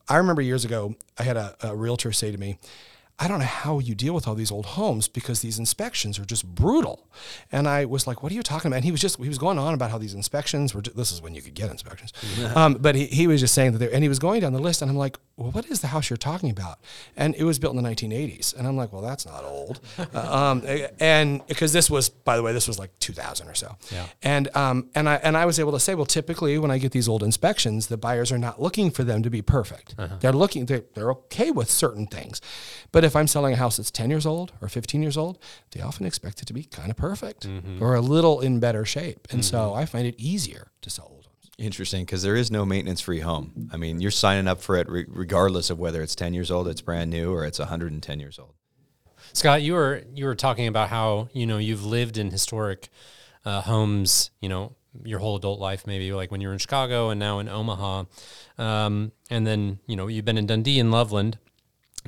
I 0.07 0.17
remember 0.17 0.41
years 0.41 0.65
ago, 0.65 0.95
I 1.17 1.23
had 1.23 1.37
a, 1.37 1.55
a 1.61 1.75
realtor 1.75 2.11
say 2.11 2.31
to 2.31 2.37
me, 2.37 2.59
I 3.19 3.27
don't 3.27 3.39
know 3.39 3.45
how 3.45 3.79
you 3.79 3.95
deal 3.95 4.13
with 4.13 4.27
all 4.27 4.35
these 4.35 4.51
old 4.51 4.67
homes 4.67 5.07
because 5.07 5.41
these 5.41 5.57
inspections 5.57 6.19
are 6.19 6.25
just 6.25 6.45
brutal. 6.45 7.09
And 7.51 7.67
I 7.67 7.85
was 7.85 8.05
like, 8.05 8.21
what 8.21 8.31
are 8.31 8.35
you 8.35 8.43
talking 8.43 8.67
about? 8.69 8.77
And 8.77 8.85
he 8.85 8.91
was 8.91 9.01
just, 9.01 9.17
he 9.17 9.27
was 9.27 9.39
going 9.39 9.57
on 9.57 9.73
about 9.73 9.89
how 9.89 9.97
these 9.97 10.13
inspections 10.13 10.75
were, 10.75 10.81
just, 10.83 10.95
this 10.95 11.11
is 11.11 11.19
when 11.21 11.33
you 11.33 11.41
could 11.41 11.55
get 11.55 11.71
inspections. 11.71 12.13
um, 12.55 12.75
but 12.75 12.93
he, 12.93 13.07
he 13.07 13.25
was 13.25 13.41
just 13.41 13.55
saying 13.55 13.71
that, 13.71 13.79
there, 13.79 13.91
and 13.91 14.03
he 14.03 14.09
was 14.09 14.19
going 14.19 14.41
down 14.41 14.53
the 14.53 14.59
list 14.59 14.83
and 14.83 14.91
I'm 14.91 14.97
like, 14.97 15.17
well, 15.37 15.51
what 15.51 15.67
is 15.67 15.81
the 15.81 15.87
house 15.87 16.09
you're 16.09 16.17
talking 16.17 16.49
about? 16.49 16.79
And 17.15 17.35
it 17.35 17.43
was 17.43 17.59
built 17.59 17.75
in 17.75 17.81
the 17.81 17.87
1980s. 17.87 18.57
And 18.57 18.67
I'm 18.67 18.75
like, 18.75 18.91
well, 18.91 19.03
that's 19.03 19.25
not 19.25 19.43
old. 19.43 19.79
uh, 20.13 20.35
um, 20.35 20.63
and 20.99 21.45
because 21.45 21.73
this 21.73 21.89
was, 21.89 22.09
by 22.09 22.35
the 22.35 22.43
way, 22.43 22.53
this 22.53 22.67
was 22.67 22.79
like 22.79 22.97
2000 22.99 23.47
or 23.47 23.53
so. 23.53 23.77
Yeah. 23.91 24.07
And, 24.23 24.55
um, 24.55 24.89
and 24.95 25.07
I, 25.07 25.15
and 25.15 25.37
I 25.37 25.45
was 25.45 25.59
able 25.59 25.73
to 25.73 25.79
say, 25.79 25.93
well, 25.93 26.07
typically 26.07 26.57
when 26.57 26.71
I 26.71 26.79
get 26.79 26.91
these 26.91 27.07
old 27.07 27.21
inspections, 27.21 27.87
the 27.87 27.97
buyers 27.97 28.31
are 28.31 28.39
not 28.39 28.59
looking 28.61 28.89
for 28.89 29.03
them 29.03 29.21
to 29.23 29.29
be 29.29 29.41
perfect. 29.41 29.93
Uh-huh. 29.97 30.15
They're 30.19 30.33
looking, 30.33 30.65
they're, 30.65 30.83
they're 30.95 31.11
okay 31.11 31.51
with 31.51 31.69
certain 31.69 32.07
things. 32.07 32.41
But 32.91 33.03
if 33.03 33.15
I'm 33.15 33.27
selling 33.27 33.53
a 33.53 33.57
house 33.57 33.77
that's 33.77 33.91
10 33.91 34.09
years 34.09 34.25
old 34.25 34.53
or 34.59 34.69
15 34.69 35.03
years 35.03 35.17
old, 35.17 35.37
they 35.71 35.81
often 35.81 36.07
expect 36.07 36.41
it 36.41 36.45
to 36.45 36.53
be 36.53 36.63
kind 36.63 36.89
of 36.89 36.97
perfect 36.97 37.47
mm-hmm. 37.47 37.83
or 37.83 37.93
a 37.93 38.01
little 38.01 38.41
in 38.41 38.59
better 38.59 38.85
shape. 38.85 39.27
And 39.29 39.41
mm-hmm. 39.41 39.55
so 39.55 39.73
I 39.75 39.85
find 39.85 40.07
it 40.07 40.15
easier 40.17 40.71
to 40.81 40.89
sell. 40.89 41.16
Interesting, 41.57 42.05
because 42.05 42.21
there 42.21 42.35
is 42.35 42.51
no 42.51 42.65
maintenance 42.65 43.01
free 43.01 43.19
home. 43.19 43.69
I 43.73 43.77
mean, 43.77 43.99
you're 43.99 44.11
signing 44.11 44.47
up 44.47 44.61
for 44.61 44.75
it 44.77 44.87
re- 44.87 45.05
regardless 45.07 45.71
of 45.71 45.79
whether 45.79 46.03
it's 46.03 46.13
10 46.13 46.35
years 46.35 46.51
old, 46.51 46.67
it's 46.67 46.81
brand 46.81 47.09
new, 47.09 47.33
or 47.33 47.45
it's 47.45 47.57
110 47.57 48.19
years 48.19 48.37
old. 48.37 48.53
Scott, 49.33 49.61
you 49.61 49.73
were 49.73 50.03
you 50.13 50.25
were 50.25 50.35
talking 50.35 50.67
about 50.67 50.89
how 50.89 51.29
you 51.33 51.45
know 51.45 51.57
you've 51.57 51.85
lived 51.85 52.17
in 52.17 52.31
historic 52.31 52.89
uh, 53.43 53.61
homes, 53.61 54.29
you 54.39 54.49
know, 54.49 54.75
your 55.03 55.19
whole 55.19 55.35
adult 55.35 55.59
life, 55.59 55.85
maybe 55.87 56.11
like 56.13 56.31
when 56.31 56.41
you 56.41 56.47
were 56.47 56.53
in 56.53 56.59
Chicago 56.59 57.09
and 57.09 57.19
now 57.19 57.39
in 57.39 57.49
Omaha, 57.49 58.05
um, 58.57 59.11
and 59.29 59.45
then 59.45 59.79
you 59.87 59.95
know 59.95 60.07
you've 60.07 60.25
been 60.25 60.37
in 60.37 60.45
Dundee 60.45 60.79
and 60.79 60.91
Loveland. 60.91 61.39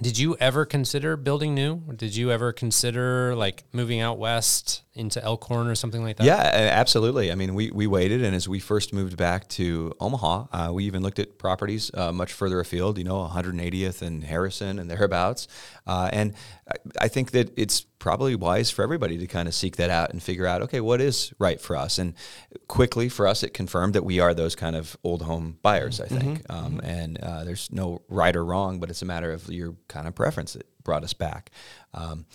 Did 0.02 0.18
you 0.18 0.38
ever 0.40 0.66
consider 0.66 1.18
building 1.18 1.54
new? 1.54 1.82
Did 1.94 2.16
you 2.16 2.32
ever 2.32 2.54
consider 2.54 3.36
like 3.36 3.64
moving 3.74 4.00
out 4.00 4.18
west 4.18 4.84
into 5.00 5.24
Elkhorn 5.24 5.68
or 5.68 5.76
something 5.76 6.04
like 6.04 6.18
that? 6.18 6.26
Yeah, 6.26 6.70
absolutely. 6.72 7.32
I 7.32 7.36
mean, 7.36 7.56
we, 7.56 7.72
we 7.72 7.88
waited, 7.88 8.24
and 8.24 8.36
as 8.36 8.48
we 8.48 8.60
first 8.60 8.94
moved 8.94 9.18
back 9.18 9.48
to 9.50 9.94
Omaha, 10.00 10.46
uh, 10.52 10.72
we 10.74 10.86
even 10.86 11.02
looked 11.02 11.20
at 11.20 11.40
properties 11.40 11.90
uh, 11.94 12.12
much 12.12 12.34
further 12.34 12.60
afield, 12.60 12.98
you 12.98 13.04
know, 13.04 13.28
180th 13.34 14.02
and 14.02 14.24
Harrison 14.24 14.78
and 14.78 14.92
thereabouts. 14.92 15.48
Uh, 15.88 16.10
and 16.12 16.34
I 17.00 17.08
think 17.08 17.32
that 17.32 17.52
it's 17.58 17.82
probably 17.82 18.36
wise 18.36 18.72
for 18.72 18.84
everybody 18.84 19.18
to 19.18 19.28
kind 19.28 19.48
of 19.48 19.54
seek 19.54 19.76
that 19.78 19.90
out 19.90 20.12
and 20.12 20.22
figure 20.22 20.46
out, 20.46 20.62
okay, 20.64 20.82
what 20.82 21.02
is 21.02 21.34
right 21.40 21.60
for 21.60 21.76
us? 21.76 21.98
And 21.98 22.14
quickly 22.68 23.10
for 23.10 23.28
us, 23.28 23.44
it 23.44 23.54
confirmed 23.54 23.94
that 23.96 24.06
we 24.06 24.20
are 24.20 24.34
those 24.34 24.56
kind 24.56 24.76
of 24.76 24.98
old 25.04 25.24
home 25.24 25.58
buyers, 25.62 26.00
I 26.00 26.08
think. 26.08 26.44
Mm-hmm. 26.44 26.66
Um, 26.66 26.82
and 26.84 27.18
uh, 27.20 27.44
there's 27.44 27.70
no 27.72 28.02
right 28.08 28.36
or 28.36 28.46
wrong, 28.46 28.80
but 28.80 28.90
it's 28.90 29.02
a 29.02 29.06
matter 29.06 29.32
of 29.32 29.50
your 29.50 29.76
kind 29.88 30.08
of 30.08 30.16
preference 30.16 30.54
that 30.54 30.66
brought 30.84 31.04
us 31.04 31.14
back. 31.14 31.52
Um, 31.94 32.26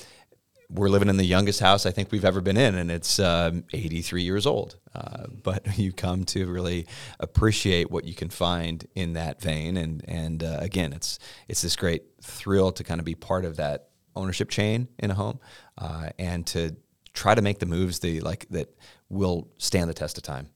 we're 0.74 0.88
living 0.88 1.08
in 1.08 1.16
the 1.16 1.24
youngest 1.24 1.60
house 1.60 1.86
I 1.86 1.92
think 1.92 2.10
we've 2.10 2.24
ever 2.24 2.40
been 2.40 2.56
in, 2.56 2.74
and 2.74 2.90
it's 2.90 3.20
um, 3.20 3.64
83 3.72 4.22
years 4.22 4.46
old. 4.46 4.76
Uh, 4.94 5.26
but 5.42 5.78
you 5.78 5.92
come 5.92 6.24
to 6.26 6.46
really 6.46 6.86
appreciate 7.20 7.90
what 7.90 8.04
you 8.04 8.14
can 8.14 8.28
find 8.28 8.86
in 8.94 9.14
that 9.14 9.40
vein, 9.40 9.76
and 9.76 10.04
and 10.08 10.42
uh, 10.42 10.58
again, 10.60 10.92
it's 10.92 11.18
it's 11.48 11.62
this 11.62 11.76
great 11.76 12.02
thrill 12.20 12.72
to 12.72 12.84
kind 12.84 13.00
of 13.00 13.04
be 13.04 13.14
part 13.14 13.44
of 13.44 13.56
that 13.56 13.88
ownership 14.16 14.50
chain 14.50 14.88
in 14.98 15.10
a 15.10 15.14
home, 15.14 15.38
uh, 15.78 16.10
and 16.18 16.46
to 16.48 16.76
try 17.12 17.34
to 17.34 17.42
make 17.42 17.60
the 17.60 17.66
moves 17.66 18.00
the 18.00 18.20
like 18.20 18.48
that 18.50 18.76
will 19.08 19.48
stand 19.58 19.88
the 19.88 19.94
test 19.94 20.18
of 20.18 20.24
time. 20.24 20.48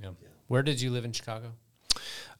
Yeah. 0.00 0.10
Where 0.46 0.62
did 0.62 0.80
you 0.80 0.90
live 0.90 1.04
in 1.04 1.12
Chicago? 1.12 1.52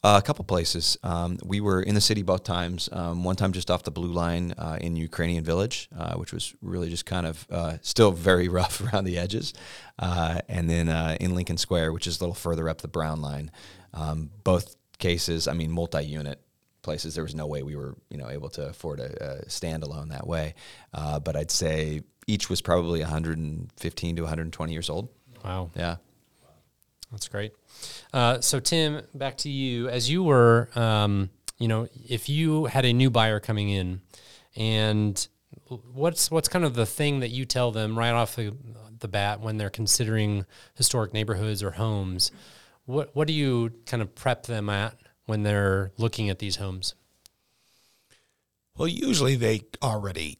Uh, 0.04 0.18
a 0.20 0.26
couple 0.26 0.44
places. 0.44 0.98
Um, 1.04 1.38
we 1.44 1.60
were 1.60 1.80
in 1.80 1.94
the 1.94 2.00
city 2.00 2.22
both 2.22 2.42
times. 2.42 2.88
Um, 2.90 3.22
one 3.22 3.36
time 3.36 3.52
just 3.52 3.70
off 3.70 3.84
the 3.84 3.92
blue 3.92 4.10
line 4.10 4.52
uh, 4.58 4.76
in 4.80 4.96
Ukrainian 4.96 5.44
Village, 5.44 5.88
uh, 5.96 6.14
which 6.14 6.32
was 6.32 6.56
really 6.60 6.90
just 6.90 7.06
kind 7.06 7.24
of 7.24 7.46
uh, 7.52 7.76
still 7.82 8.10
very 8.10 8.48
rough 8.58 8.80
around 8.80 9.04
the 9.04 9.16
edges. 9.16 9.54
Uh, 10.00 10.40
and 10.48 10.68
then 10.68 10.88
uh, 10.88 11.16
in 11.20 11.36
Lincoln 11.36 11.56
Square, 11.56 11.92
which 11.92 12.08
is 12.08 12.20
a 12.20 12.24
little 12.24 12.34
further 12.34 12.68
up 12.68 12.80
the 12.80 12.88
brown 12.88 13.22
line. 13.22 13.52
Um, 13.94 14.30
both 14.42 14.74
cases, 14.98 15.46
I 15.46 15.52
mean, 15.52 15.70
multi-unit 15.70 16.40
places. 16.82 17.14
There 17.14 17.22
was 17.22 17.36
no 17.36 17.46
way 17.46 17.62
we 17.62 17.76
were, 17.76 17.96
you 18.10 18.18
know, 18.18 18.28
able 18.28 18.48
to 18.50 18.70
afford 18.70 18.98
a, 18.98 19.42
a 19.42 19.44
standalone 19.44 20.08
that 20.08 20.26
way. 20.26 20.54
but 20.92 21.36
I'd 21.36 21.52
say 21.52 22.02
each 22.26 22.50
was 22.50 22.60
probably 22.60 23.00
115 23.00 24.16
to 24.16 24.22
120 24.22 24.72
years 24.72 24.90
old. 24.90 25.10
Wow. 25.44 25.70
Yeah. 25.76 25.96
That's 27.12 27.28
great. 27.28 27.52
Uh, 28.12 28.40
so 28.40 28.58
Tim, 28.58 29.02
back 29.14 29.36
to 29.38 29.50
you. 29.50 29.88
As 29.88 30.10
you 30.10 30.24
were, 30.24 30.68
um, 30.74 31.30
you 31.58 31.68
know, 31.68 31.86
if 32.08 32.28
you 32.28 32.64
had 32.64 32.84
a 32.84 32.92
new 32.92 33.10
buyer 33.10 33.38
coming 33.38 33.68
in, 33.68 34.00
and 34.56 35.26
what's 35.92 36.30
what's 36.30 36.48
kind 36.48 36.64
of 36.64 36.74
the 36.74 36.86
thing 36.86 37.20
that 37.20 37.28
you 37.28 37.44
tell 37.44 37.70
them 37.70 37.98
right 37.98 38.10
off 38.10 38.36
the, 38.36 38.54
the 38.98 39.08
bat 39.08 39.40
when 39.40 39.58
they're 39.58 39.70
considering 39.70 40.46
historic 40.74 41.12
neighborhoods 41.12 41.62
or 41.62 41.72
homes? 41.72 42.32
What 42.86 43.14
what 43.14 43.28
do 43.28 43.34
you 43.34 43.72
kind 43.86 44.02
of 44.02 44.14
prep 44.14 44.44
them 44.46 44.68
at 44.68 44.96
when 45.26 45.42
they're 45.42 45.92
looking 45.98 46.28
at 46.30 46.38
these 46.38 46.56
homes? 46.56 46.94
Well, 48.76 48.88
usually 48.88 49.36
they 49.36 49.62
already 49.82 50.38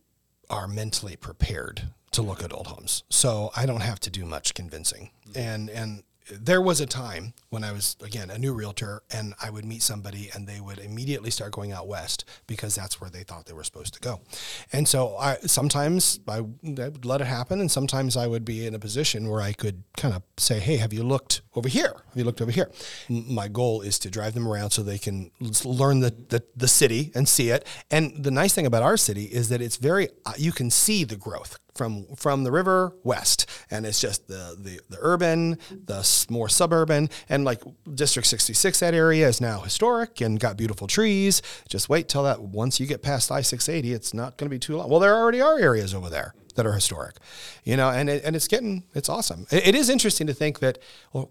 are 0.48 0.66
mentally 0.66 1.16
prepared 1.16 1.90
to 2.12 2.22
look 2.22 2.42
at 2.42 2.52
old 2.52 2.66
homes. 2.68 3.04
So 3.10 3.50
I 3.56 3.66
don't 3.66 3.80
have 3.82 4.00
to 4.00 4.10
do 4.10 4.24
much 4.24 4.54
convincing. 4.54 5.10
And 5.34 5.70
and 5.70 6.02
there 6.30 6.60
was 6.60 6.80
a 6.80 6.86
time 6.86 7.34
when 7.50 7.64
I 7.64 7.72
was 7.72 7.96
again 8.02 8.30
a 8.30 8.38
new 8.38 8.52
realtor 8.54 9.02
and 9.12 9.34
I 9.42 9.50
would 9.50 9.64
meet 9.64 9.82
somebody 9.82 10.30
and 10.32 10.46
they 10.46 10.60
would 10.60 10.78
immediately 10.78 11.30
start 11.30 11.52
going 11.52 11.72
out 11.72 11.88
west 11.88 12.24
because 12.46 12.74
that's 12.74 13.00
where 13.00 13.10
they 13.10 13.22
thought 13.22 13.46
they 13.46 13.52
were 13.52 13.64
supposed 13.64 13.94
to 13.94 14.00
go. 14.00 14.20
And 14.72 14.86
so 14.86 15.16
I 15.16 15.36
sometimes 15.46 16.20
I, 16.28 16.38
I 16.38 16.40
would 16.88 17.04
let 17.04 17.20
it 17.20 17.26
happen 17.26 17.60
and 17.60 17.70
sometimes 17.70 18.16
I 18.16 18.26
would 18.26 18.44
be 18.44 18.66
in 18.66 18.74
a 18.74 18.78
position 18.78 19.28
where 19.28 19.40
I 19.40 19.52
could 19.52 19.82
kind 19.96 20.14
of 20.14 20.22
say, 20.36 20.60
"Hey, 20.60 20.76
have 20.76 20.92
you 20.92 21.02
looked 21.02 21.42
over 21.54 21.68
here? 21.68 21.94
Have 22.08 22.16
you 22.16 22.24
looked 22.24 22.40
over 22.40 22.50
here?" 22.50 22.70
My 23.08 23.48
goal 23.48 23.82
is 23.82 23.98
to 24.00 24.10
drive 24.10 24.34
them 24.34 24.46
around 24.46 24.70
so 24.70 24.82
they 24.82 24.98
can 24.98 25.30
learn 25.64 26.00
the 26.00 26.10
the, 26.28 26.42
the 26.56 26.68
city 26.68 27.10
and 27.14 27.28
see 27.28 27.50
it. 27.50 27.66
And 27.90 28.24
the 28.24 28.30
nice 28.30 28.54
thing 28.54 28.66
about 28.66 28.82
our 28.82 28.96
city 28.96 29.24
is 29.24 29.48
that 29.48 29.60
it's 29.60 29.76
very 29.76 30.08
uh, 30.24 30.32
you 30.36 30.52
can 30.52 30.70
see 30.70 31.04
the 31.04 31.16
growth 31.16 31.58
from 31.74 32.06
from 32.16 32.44
the 32.44 32.52
river 32.52 32.94
west, 33.02 33.48
and 33.70 33.86
it's 33.86 34.00
just 34.00 34.28
the 34.28 34.56
the, 34.58 34.80
the 34.88 34.98
urban, 35.00 35.58
the 35.70 36.26
more 36.28 36.48
suburban, 36.48 37.08
and 37.28 37.44
like 37.44 37.62
District 37.94 38.26
66, 38.28 38.80
that 38.80 38.94
area 38.94 39.28
is 39.28 39.40
now 39.40 39.60
historic 39.60 40.20
and 40.20 40.38
got 40.38 40.56
beautiful 40.56 40.86
trees. 40.86 41.42
Just 41.68 41.88
wait 41.88 42.08
till 42.08 42.22
that 42.24 42.40
once 42.40 42.78
you 42.80 42.86
get 42.86 43.02
past 43.02 43.30
I-680, 43.30 43.94
it's 43.94 44.14
not 44.14 44.36
going 44.36 44.48
to 44.48 44.54
be 44.54 44.58
too 44.58 44.76
long. 44.76 44.88
Well, 44.88 45.00
there 45.00 45.16
already 45.16 45.40
are 45.40 45.58
areas 45.58 45.94
over 45.94 46.08
there 46.08 46.34
that 46.54 46.66
are 46.66 46.72
historic, 46.72 47.16
you 47.64 47.76
know, 47.76 47.88
and 47.88 48.10
it, 48.10 48.22
and 48.24 48.36
it's 48.36 48.48
getting 48.48 48.84
it's 48.94 49.08
awesome. 49.08 49.46
it, 49.50 49.68
it 49.68 49.74
is 49.74 49.88
interesting 49.88 50.26
to 50.26 50.34
think 50.34 50.58
that 50.60 50.78
well, 51.12 51.30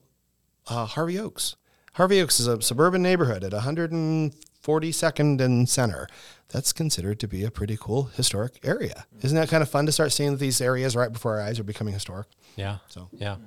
uh, 0.67 0.85
Harvey 0.85 1.19
Oaks. 1.19 1.55
Harvey 1.93 2.21
Oaks 2.21 2.39
is 2.39 2.47
a 2.47 2.61
suburban 2.61 3.01
neighborhood 3.01 3.43
at 3.43 3.51
142nd 3.51 5.41
and 5.41 5.67
Center 5.67 6.07
that's 6.47 6.71
considered 6.71 7.19
to 7.19 7.27
be 7.27 7.43
a 7.43 7.51
pretty 7.51 7.77
cool 7.77 8.03
historic 8.15 8.59
area. 8.63 9.05
Isn't 9.21 9.35
that 9.35 9.49
kind 9.49 9.61
of 9.61 9.69
fun 9.69 9.85
to 9.87 9.91
start 9.91 10.13
seeing 10.13 10.37
these 10.37 10.61
areas 10.61 10.95
right 10.95 11.11
before 11.11 11.39
our 11.39 11.41
eyes 11.41 11.59
are 11.59 11.63
becoming 11.63 11.93
historic? 11.93 12.27
Yeah. 12.55 12.77
So 12.87 13.09
yeah. 13.11 13.37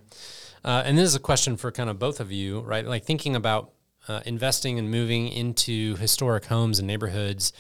Uh, 0.62 0.82
and 0.84 0.98
this 0.98 1.06
is 1.06 1.14
a 1.14 1.20
question 1.20 1.56
for 1.56 1.72
kind 1.72 1.88
of 1.88 1.98
both 1.98 2.20
of 2.20 2.32
you, 2.32 2.60
right? 2.60 2.86
Like 2.86 3.04
thinking 3.04 3.34
about 3.34 3.72
uh, 4.08 4.20
investing 4.26 4.78
and 4.78 4.90
moving 4.90 5.28
into 5.28 5.96
historic 5.96 6.46
homes 6.46 6.78
and 6.78 6.86
neighborhoods. 6.86 7.52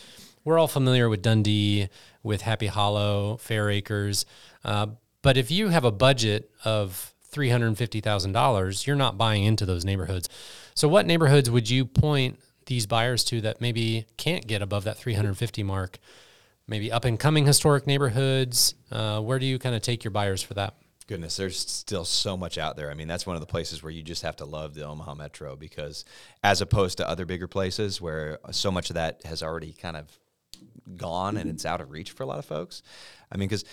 We're 0.44 0.58
all 0.58 0.68
familiar 0.68 1.08
with 1.08 1.22
Dundee, 1.22 1.88
with 2.22 2.42
Happy 2.42 2.66
Hollow, 2.66 3.38
Fair 3.38 3.70
Acres. 3.70 4.26
Uh, 4.62 4.88
but 5.22 5.38
if 5.38 5.50
you 5.50 5.68
have 5.68 5.84
a 5.84 5.90
budget 5.90 6.50
of 6.64 7.13
$350,000, 7.34 8.86
you're 8.86 8.96
not 8.96 9.18
buying 9.18 9.44
into 9.44 9.66
those 9.66 9.84
neighborhoods. 9.84 10.28
So, 10.74 10.88
what 10.88 11.06
neighborhoods 11.06 11.50
would 11.50 11.68
you 11.68 11.84
point 11.84 12.38
these 12.66 12.86
buyers 12.86 13.24
to 13.24 13.40
that 13.42 13.60
maybe 13.60 14.06
can't 14.16 14.46
get 14.46 14.62
above 14.62 14.84
that 14.84 14.96
350 14.96 15.62
mark? 15.62 15.98
Maybe 16.66 16.90
up 16.90 17.04
and 17.04 17.20
coming 17.20 17.46
historic 17.46 17.86
neighborhoods. 17.86 18.74
Uh, 18.90 19.20
where 19.20 19.38
do 19.38 19.46
you 19.46 19.58
kind 19.58 19.74
of 19.74 19.82
take 19.82 20.02
your 20.02 20.10
buyers 20.10 20.42
for 20.42 20.54
that? 20.54 20.74
Goodness, 21.06 21.36
there's 21.36 21.58
still 21.58 22.06
so 22.06 22.34
much 22.34 22.56
out 22.56 22.76
there. 22.76 22.90
I 22.90 22.94
mean, 22.94 23.08
that's 23.08 23.26
one 23.26 23.36
of 23.36 23.40
the 23.40 23.46
places 23.46 23.82
where 23.82 23.92
you 23.92 24.02
just 24.02 24.22
have 24.22 24.36
to 24.36 24.46
love 24.46 24.74
the 24.74 24.86
Omaha 24.86 25.14
Metro 25.14 25.54
because, 25.54 26.06
as 26.42 26.62
opposed 26.62 26.96
to 26.96 27.08
other 27.08 27.26
bigger 27.26 27.46
places 27.46 28.00
where 28.00 28.38
so 28.52 28.70
much 28.70 28.88
of 28.88 28.94
that 28.94 29.22
has 29.26 29.42
already 29.42 29.74
kind 29.74 29.98
of 29.98 30.18
gone 30.96 31.36
and 31.36 31.50
it's 31.50 31.66
out 31.66 31.82
of 31.82 31.90
reach 31.90 32.12
for 32.12 32.22
a 32.22 32.26
lot 32.26 32.38
of 32.38 32.46
folks. 32.46 32.82
I 33.30 33.36
mean, 33.36 33.48
because 33.48 33.66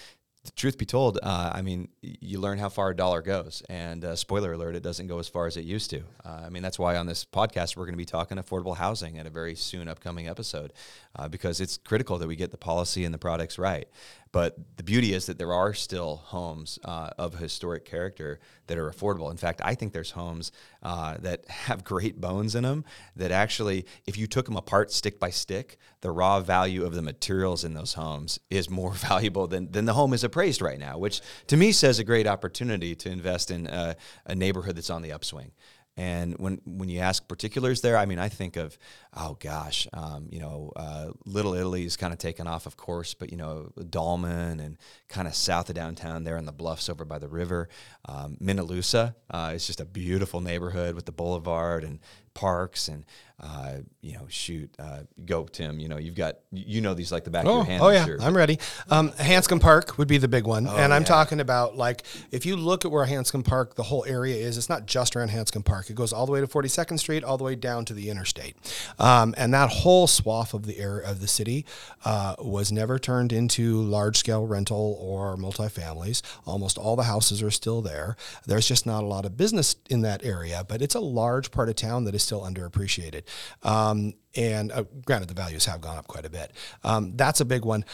truth 0.56 0.78
be 0.78 0.86
told, 0.86 1.20
uh, 1.22 1.52
I 1.54 1.62
mean, 1.62 1.90
you 2.02 2.40
learn 2.40 2.58
how 2.58 2.70
far 2.70 2.90
a 2.90 2.96
dollar 2.96 3.22
goes. 3.22 3.62
And 3.70 4.04
uh, 4.04 4.16
spoiler 4.16 4.54
alert, 4.54 4.76
it 4.76 4.82
doesn't 4.82 5.08
go 5.08 5.20
as 5.20 5.28
far 5.28 5.46
as 5.46 5.56
it 5.56 5.66
used 5.66 5.92
to. 5.92 6.04
Uh, 6.26 6.42
I 6.46 6.50
mean, 6.50 6.64
that's 6.64 6.80
why 6.80 6.96
on 6.96 7.06
this 7.06 7.26
podcast, 7.26 7.78
we're 7.78 7.86
going 7.86 7.94
to 7.94 7.98
be 7.98 8.06
talking 8.06 8.38
affordable 8.38 8.76
housing 8.76 9.20
at 9.20 9.28
a 9.28 9.30
very 9.30 9.56
soon 9.56 9.88
upcoming 9.88 10.28
episode 10.28 10.74
uh, 11.16 11.28
because 11.28 11.62
it's 11.62 11.78
critical 11.78 12.18
that 12.18 12.28
we 12.28 12.36
get 12.36 12.52
the 12.52 12.58
policy 12.58 13.06
and 13.06 13.14
the 13.14 13.20
products 13.20 13.60
right. 13.60 13.88
But 14.32 14.58
the 14.78 14.84
beauty 14.84 15.14
is 15.14 15.26
that 15.26 15.38
there 15.38 15.52
are 15.52 15.74
still 15.74 16.18
homes 16.18 16.80
uh, 16.86 17.10
of 17.18 17.36
historic 17.36 17.84
character 17.84 18.40
that 18.68 18.78
are 18.78 18.90
affordable. 18.90 19.30
In 19.30 19.38
fact, 19.38 19.62
I 19.64 19.76
think 19.76 19.92
there's 19.92 20.12
homes 20.12 20.54
uh, 20.82 21.18
that 21.20 21.48
have 21.50 21.84
great 21.84 22.22
bones 22.22 22.56
in 22.56 22.64
them 22.64 22.86
that 23.16 23.32
actually, 23.32 23.86
if 24.06 24.18
you 24.18 24.28
took 24.28 24.46
them 24.46 24.56
apart 24.56 24.92
stick 24.92 25.20
by 25.20 25.30
stick, 25.30 25.78
the 26.00 26.12
raw 26.12 26.40
value 26.40 26.86
of 26.86 26.96
the 26.96 27.02
materials 27.02 27.66
in 27.66 27.74
those 27.74 27.94
homes 27.94 28.40
is 28.50 28.70
more 28.70 28.94
valuable 28.94 29.48
than, 29.48 29.72
than 29.72 29.86
the 29.86 29.94
home 29.94 30.14
is 30.14 30.24
appraised 30.24 30.62
right 30.62 30.80
now, 30.80 30.98
which 30.98 31.22
to 31.48 31.58
me 31.58 31.74
says 31.74 32.00
a 32.00 32.04
great 32.04 32.28
opportunity 32.28 32.96
to 32.96 33.10
invest 33.10 33.52
in 33.52 33.68
a, 33.68 33.96
a 34.26 34.36
neighborhood 34.36 34.78
that's 34.78 34.90
on 34.90 35.02
the 35.02 35.12
upswing. 35.12 35.52
And 35.98 36.36
when 36.38 36.62
when 36.66 36.88
you 36.88 37.00
ask 37.00 37.28
particulars 37.28 37.82
there, 37.82 37.98
I 37.98 38.06
mean, 38.06 38.18
I 38.18 38.30
think 38.30 38.56
of, 38.56 38.78
oh 39.14 39.38
gosh, 39.40 39.88
um, 39.94 40.28
you 40.32 40.40
know, 40.40 40.72
uh, 40.76 41.12
Little 41.26 41.54
Italy 41.54 41.86
is 41.86 41.98
kind 41.98 42.14
of 42.14 42.20
taken 42.20 42.48
off, 42.48 42.66
of 42.66 42.78
course, 42.78 43.14
but 43.14 43.30
you 43.30 43.38
know, 43.38 43.72
Dahlman 43.78 44.64
and 44.64 44.78
kind 45.10 45.28
of 45.28 45.36
south 45.36 45.70
of 45.70 45.76
downtown 45.76 46.24
there 46.24 46.38
in 46.38 46.46
the 46.46 46.54
bluffs 46.54 46.90
over 46.90 47.04
by 47.04 47.20
the 47.20 47.28
river. 47.28 47.68
Um, 48.06 48.38
uh, 48.40 49.52
is 49.54 49.68
just 49.68 49.82
a 49.82 49.86
beautiful 49.86 50.42
neighborhood 50.42 50.96
with 50.96 51.06
the 51.06 51.12
boulevard 51.12 51.84
and 51.84 52.00
parks 52.34 52.88
and 52.88 53.06
uh, 53.42 53.78
you 54.02 54.14
know 54.14 54.26
shoot 54.30 54.70
uh, 54.80 55.00
go 55.26 55.46
tim 55.46 55.80
you 55.80 55.88
know 55.88 55.98
you've 55.98 56.16
got 56.16 56.38
you 56.52 56.82
know 56.82 56.94
these 56.94 57.12
like 57.12 57.24
the 57.24 57.30
back 57.30 57.46
oh, 57.46 57.50
of 57.50 57.56
your 57.56 57.66
hand 57.66 57.84
oh 57.84 57.90
yeah 57.90 58.06
sure. 58.06 58.22
i'm 58.22 58.36
ready. 58.36 58.60
Um, 58.90 59.10
hanscom 59.12 59.60
park 59.60 59.98
would 59.98 60.08
be 60.08 60.18
the 60.18 60.28
big 60.28 60.46
one 60.46 60.68
Oh, 60.68 60.76
and 60.76 60.94
i'm 60.94 61.02
yeah. 61.02 61.08
talking 61.08 61.40
about 61.40 61.76
like 61.76 62.04
if 62.32 62.46
you 62.46 62.56
look 62.56 62.86
at 62.86 62.92
where 62.92 63.06
hanscom 63.06 63.44
park 63.44 63.76
the 63.76 63.84
whole 63.84 64.06
area 64.06 64.36
is 64.36 64.58
it's 64.58 64.70
not 64.70 64.86
just 64.86 65.16
around 65.16 65.30
hanscom 65.30 65.64
park. 65.64 65.90
It 65.90 65.96
goes 65.96 66.14
all 66.14 66.26
the 66.26 66.32
way 66.32 66.42
to 66.42 66.48
42nd 66.48 67.00
street 67.00 67.24
all 67.24 67.38
the 67.38 67.44
way 67.44 67.56
down 67.56 67.86
to 67.86 67.94
the 67.94 68.10
interstate. 68.10 68.56
Um, 69.00 69.34
and 69.38 69.54
that 69.54 69.70
whole 69.70 70.08
swath 70.08 70.54
of 70.54 70.66
the 70.66 70.78
area 70.78 71.10
of 71.10 71.20
the 71.20 71.28
city 71.28 71.66
uh, 72.06 72.36
was 72.40 72.72
never 72.72 73.00
turned 73.00 73.34
into 73.34 73.82
large 73.82 74.18
scale 74.18 74.46
rental 74.46 74.98
or 75.00 75.36
multifamilies. 75.38 76.22
Almost 76.46 76.78
all 76.78 76.96
the 76.96 77.04
houses 77.04 77.42
are 77.42 77.52
still 77.52 77.82
there. 77.82 78.16
There's 78.46 78.68
just 78.68 78.86
not 78.86 79.04
a 79.04 79.08
lot 79.08 79.26
of 79.26 79.38
business 79.38 79.76
in 79.90 80.02
that 80.02 80.24
area 80.24 80.64
but 80.68 80.82
it's 80.82 80.96
a 80.96 81.00
large 81.00 81.52
part 81.52 81.70
of 81.70 81.76
town 81.76 82.04
that 82.06 82.16
is 82.16 82.24
still 82.24 82.42
underappreciated 82.42 83.24
um, 83.64 84.14
and 84.36 84.72
uh, 84.72 84.84
granted 85.06 85.28
the 85.30 85.34
values 85.34 85.66
have 85.66 85.82
gone 85.82 85.98
up 85.98 86.08
quite 86.08 86.26
a 86.26 86.30
bit 86.30 86.52
um, 86.84 87.16
that's 87.16 87.42
a 87.42 87.46
big 87.46 87.66
one 87.66 87.86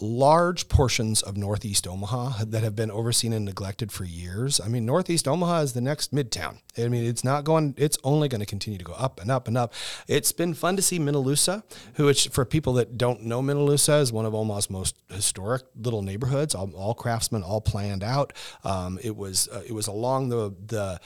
large 0.00 0.68
portions 0.68 1.22
of 1.22 1.36
Northeast 1.36 1.86
Omaha 1.86 2.44
that 2.46 2.62
have 2.64 2.74
been 2.74 2.90
overseen 2.90 3.32
and 3.32 3.44
neglected 3.44 3.92
for 3.92 4.04
years. 4.04 4.60
I 4.60 4.68
mean, 4.68 4.84
Northeast 4.84 5.28
Omaha 5.28 5.60
is 5.60 5.72
the 5.72 5.80
next 5.80 6.12
midtown. 6.12 6.58
I 6.76 6.88
mean, 6.88 7.04
it's 7.04 7.22
not 7.22 7.44
going, 7.44 7.74
it's 7.76 7.96
only 8.02 8.28
going 8.28 8.40
to 8.40 8.46
continue 8.46 8.78
to 8.78 8.84
go 8.84 8.94
up 8.94 9.20
and 9.20 9.30
up 9.30 9.46
and 9.46 9.56
up. 9.56 9.72
It's 10.08 10.32
been 10.32 10.52
fun 10.54 10.76
to 10.76 10.82
see 10.82 10.98
Minne 10.98 11.14
Lusa, 11.14 11.62
who, 11.94 12.06
which 12.06 12.28
for 12.28 12.44
people 12.44 12.72
that 12.74 12.98
don't 12.98 13.22
know 13.22 13.40
Minne 13.40 13.66
Lusa, 13.66 14.00
is 14.00 14.12
one 14.12 14.26
of 14.26 14.34
Omaha's 14.34 14.68
most 14.68 14.96
historic 15.10 15.62
little 15.76 16.02
neighborhoods, 16.02 16.54
all, 16.54 16.72
all 16.74 16.94
craftsmen, 16.94 17.42
all 17.42 17.60
planned 17.60 18.02
out. 18.02 18.32
Um, 18.64 18.98
it 19.02 19.16
was, 19.16 19.48
uh, 19.48 19.62
it 19.66 19.72
was 19.72 19.86
along 19.86 20.30
the, 20.30 20.54
the, 20.66 21.00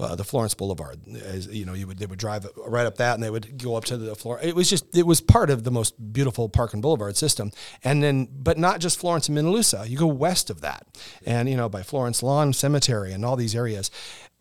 uh, 0.00 0.14
the 0.14 0.24
Florence 0.24 0.54
Boulevard. 0.54 0.98
As, 1.22 1.46
you 1.46 1.64
know, 1.64 1.74
you 1.74 1.86
would 1.86 1.98
they 1.98 2.06
would 2.06 2.18
drive 2.18 2.46
right 2.66 2.86
up 2.86 2.96
that, 2.96 3.14
and 3.14 3.22
they 3.22 3.30
would 3.30 3.62
go 3.62 3.76
up 3.76 3.84
to 3.86 3.96
the 3.96 4.14
floor. 4.14 4.40
It 4.42 4.54
was 4.54 4.68
just 4.70 4.96
it 4.96 5.06
was 5.06 5.20
part 5.20 5.50
of 5.50 5.64
the 5.64 5.70
most 5.70 6.12
beautiful 6.12 6.48
park 6.48 6.72
and 6.72 6.82
boulevard 6.82 7.16
system. 7.16 7.52
And 7.84 8.02
then, 8.02 8.28
but 8.32 8.58
not 8.58 8.80
just 8.80 8.98
Florence 8.98 9.28
and 9.28 9.36
Minne 9.36 9.52
Lusa. 9.52 9.88
You 9.88 9.98
go 9.98 10.06
west 10.06 10.50
of 10.50 10.60
that, 10.62 10.86
and 11.26 11.48
you 11.48 11.56
know 11.56 11.68
by 11.68 11.82
Florence 11.82 12.22
Lawn 12.22 12.52
Cemetery 12.52 13.12
and 13.12 13.24
all 13.24 13.36
these 13.36 13.54
areas. 13.54 13.90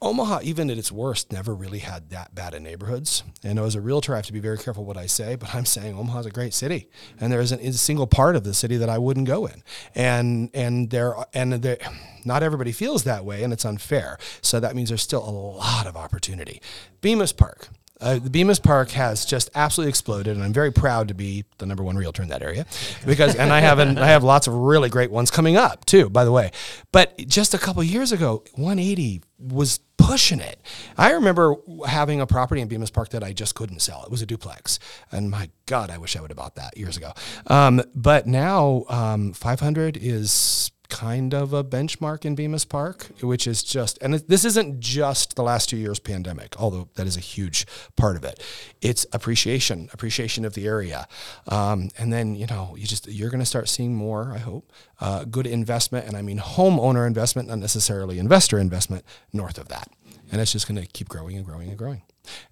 Omaha, 0.01 0.39
even 0.43 0.69
at 0.69 0.77
its 0.77 0.91
worst, 0.91 1.31
never 1.31 1.53
really 1.53 1.79
had 1.79 2.09
that 2.11 2.33
bad 2.33 2.53
of 2.53 2.61
neighborhoods. 2.61 3.23
And 3.43 3.59
as 3.59 3.75
a 3.75 3.81
realtor, 3.81 4.13
I 4.13 4.17
have 4.17 4.25
to 4.27 4.33
be 4.33 4.39
very 4.39 4.57
careful 4.57 4.85
what 4.85 4.95
I 4.95 5.07
say, 5.07 5.35
but 5.35 5.53
I'm 5.53 5.65
saying 5.65 5.95
Omaha's 5.95 6.25
a 6.25 6.31
great 6.31 6.53
city, 6.53 6.89
and 7.19 7.31
there 7.31 7.41
isn't 7.41 7.61
a 7.61 7.73
single 7.73 8.07
part 8.07 8.35
of 8.35 8.43
the 8.43 8.53
city 8.53 8.77
that 8.77 8.89
I 8.89 8.97
wouldn't 8.97 9.27
go 9.27 9.45
in. 9.45 9.61
And 9.95 10.49
and 10.53 10.89
there 10.89 11.15
and 11.33 11.53
there, 11.53 11.77
not 12.23 12.43
everybody 12.43 12.71
feels 12.71 13.03
that 13.03 13.25
way, 13.25 13.43
and 13.43 13.51
it's 13.51 13.65
unfair. 13.65 14.17
So 14.41 14.59
that 14.59 14.75
means 14.75 14.89
there's 14.89 15.01
still 15.01 15.27
a 15.27 15.31
lot 15.31 15.85
of 15.85 15.97
opportunity. 15.97 16.61
Bemis 17.01 17.33
Park. 17.33 17.69
Uh, 18.01 18.17
the 18.17 18.29
Bemis 18.29 18.59
Park 18.59 18.91
has 18.91 19.25
just 19.25 19.49
absolutely 19.55 19.89
exploded, 19.89 20.35
and 20.35 20.43
I'm 20.43 20.53
very 20.53 20.71
proud 20.71 21.09
to 21.09 21.13
be 21.13 21.43
the 21.57 21.65
number 21.65 21.83
one 21.83 21.97
realtor 21.97 22.21
in 22.21 22.29
that 22.29 22.41
area, 22.41 22.65
because 23.05 23.35
and 23.35 23.51
I 23.51 23.59
have 23.59 23.79
an, 23.79 23.97
I 23.97 24.07
have 24.07 24.23
lots 24.23 24.47
of 24.47 24.53
really 24.53 24.89
great 24.89 25.11
ones 25.11 25.29
coming 25.29 25.57
up 25.57 25.83
too, 25.85 26.09
by 26.09 26.23
the 26.23 26.31
way. 26.31 26.51
But 26.91 27.17
just 27.27 27.53
a 27.53 27.57
couple 27.57 27.83
years 27.83 28.11
ago, 28.11 28.43
180 28.55 29.21
was 29.37 29.79
pushing 29.97 30.39
it. 30.39 30.61
I 30.97 31.11
remember 31.11 31.55
having 31.85 32.21
a 32.21 32.27
property 32.27 32.61
in 32.61 32.69
Bemis 32.69 32.89
Park 32.89 33.09
that 33.09 33.23
I 33.23 33.33
just 33.33 33.53
couldn't 33.55 33.81
sell. 33.81 34.03
It 34.03 34.11
was 34.11 34.21
a 34.21 34.25
duplex, 34.25 34.79
and 35.11 35.29
my 35.29 35.49
God, 35.65 35.89
I 35.89 35.97
wish 35.97 36.15
I 36.15 36.21
would 36.21 36.31
have 36.31 36.37
bought 36.37 36.55
that 36.55 36.77
years 36.77 36.95
ago. 36.95 37.11
Um, 37.47 37.81
but 37.93 38.27
now 38.27 38.85
um, 38.87 39.33
500 39.33 39.97
is 39.97 40.71
kind 40.89 41.33
of 41.33 41.53
a 41.53 41.63
benchmark 41.63 42.25
in 42.25 42.35
Bemis 42.35 42.65
Park, 42.65 43.07
which 43.21 43.47
is 43.47 43.63
just, 43.63 43.97
and 44.01 44.15
this 44.15 44.43
isn't 44.43 44.79
just 44.79 45.35
the 45.35 45.43
last 45.43 45.69
two 45.69 45.77
years 45.77 45.99
pandemic, 45.99 46.59
although 46.59 46.89
that 46.95 47.07
is 47.07 47.15
a 47.15 47.21
huge 47.21 47.65
part 47.95 48.15
of 48.15 48.23
it. 48.23 48.43
It's 48.81 49.05
appreciation, 49.13 49.89
appreciation 49.93 50.45
of 50.45 50.55
the 50.55 50.67
area. 50.67 51.07
Um, 51.47 51.89
and 51.97 52.11
then, 52.11 52.35
you 52.35 52.47
know, 52.47 52.75
you 52.77 52.87
just, 52.87 53.07
you're 53.07 53.29
going 53.29 53.39
to 53.39 53.45
start 53.45 53.69
seeing 53.69 53.95
more, 53.95 54.33
I 54.33 54.39
hope, 54.39 54.71
uh, 54.99 55.23
good 55.25 55.47
investment. 55.47 56.07
And 56.07 56.17
I 56.17 56.21
mean 56.21 56.39
homeowner 56.39 57.07
investment, 57.07 57.47
not 57.47 57.59
necessarily 57.59 58.19
investor 58.19 58.57
investment 58.59 59.05
north 59.31 59.57
of 59.57 59.69
that. 59.69 59.89
And 60.31 60.41
it's 60.41 60.51
just 60.51 60.67
going 60.67 60.81
to 60.81 60.87
keep 60.87 61.07
growing 61.07 61.37
and 61.37 61.45
growing 61.45 61.69
and 61.69 61.77
growing 61.77 62.01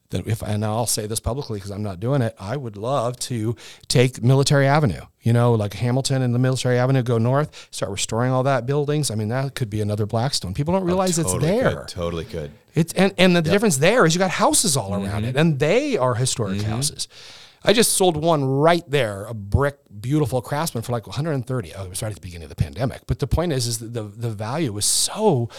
that 0.10 0.26
if 0.28 0.42
and 0.42 0.64
I'll 0.64 0.86
say 0.86 1.06
this 1.08 1.20
publicly 1.20 1.58
because 1.58 1.72
I'm 1.72 1.84
not 1.84 2.00
doing 2.00 2.22
it, 2.22 2.36
I 2.40 2.56
would 2.58 2.78
love 2.78 3.18
to 3.22 3.56
take 3.88 4.24
Military 4.24 4.66
Avenue, 4.66 5.02
you 5.22 5.34
know, 5.34 5.54
like 5.54 5.74
Hamilton 5.74 6.22
and 6.22 6.34
the 6.34 6.40
Military 6.40 6.78
Avenue, 6.78 7.04
go 7.04 7.18
north, 7.18 7.68
start 7.72 7.92
restoring 7.92 8.32
all 8.32 8.44
that 8.44 8.66
buildings. 8.66 9.12
I 9.12 9.16
mean, 9.16 9.28
that 9.30 9.56
could 9.56 9.70
be 9.70 9.82
another 9.82 10.06
Blackstone. 10.06 10.54
People 10.54 10.74
don't 10.74 10.86
realize 10.86 11.20
it's 11.20 11.30
Oh, 11.30 11.34
Totally 11.40 11.52
there. 11.60 11.76
could, 11.82 11.88
totally 11.90 12.26
could. 12.26 12.52
It's 12.74 12.94
and, 12.94 13.14
and 13.18 13.36
the 13.36 13.42
difference 13.42 13.78
there 13.78 14.06
is 14.06 14.14
you 14.16 14.20
got 14.20 14.32
houses 14.32 14.78
all 14.78 14.94
around 14.94 15.24
Mm-hmm. 15.24 15.26
it, 15.26 15.36
and 15.36 15.60
they 15.60 15.98
are 15.98 16.16
historic 16.16 16.62
houses. 16.62 17.08
I 17.64 17.74
just 17.74 17.94
sold 17.94 18.16
one 18.16 18.46
right 18.46 18.84
there, 18.90 19.26
a 19.26 19.34
brick, 19.34 19.80
beautiful 20.00 20.42
craftsman 20.42 20.84
for 20.84 20.92
like 20.94 21.06
130. 21.08 21.74
Oh, 21.74 21.84
it 21.86 21.90
was 21.90 22.02
right 22.02 22.10
at 22.10 22.16
the 22.16 22.22
beginning 22.22 22.44
of 22.44 22.50
the 22.50 22.56
pandemic. 22.56 23.02
But 23.08 23.20
the 23.20 23.28
point 23.28 23.52
is, 23.52 23.66
is 23.68 23.80
that 23.80 23.94
the 23.94 24.04
the 24.04 24.30
value 24.30 24.72
was 24.72 24.86
so 24.86 25.50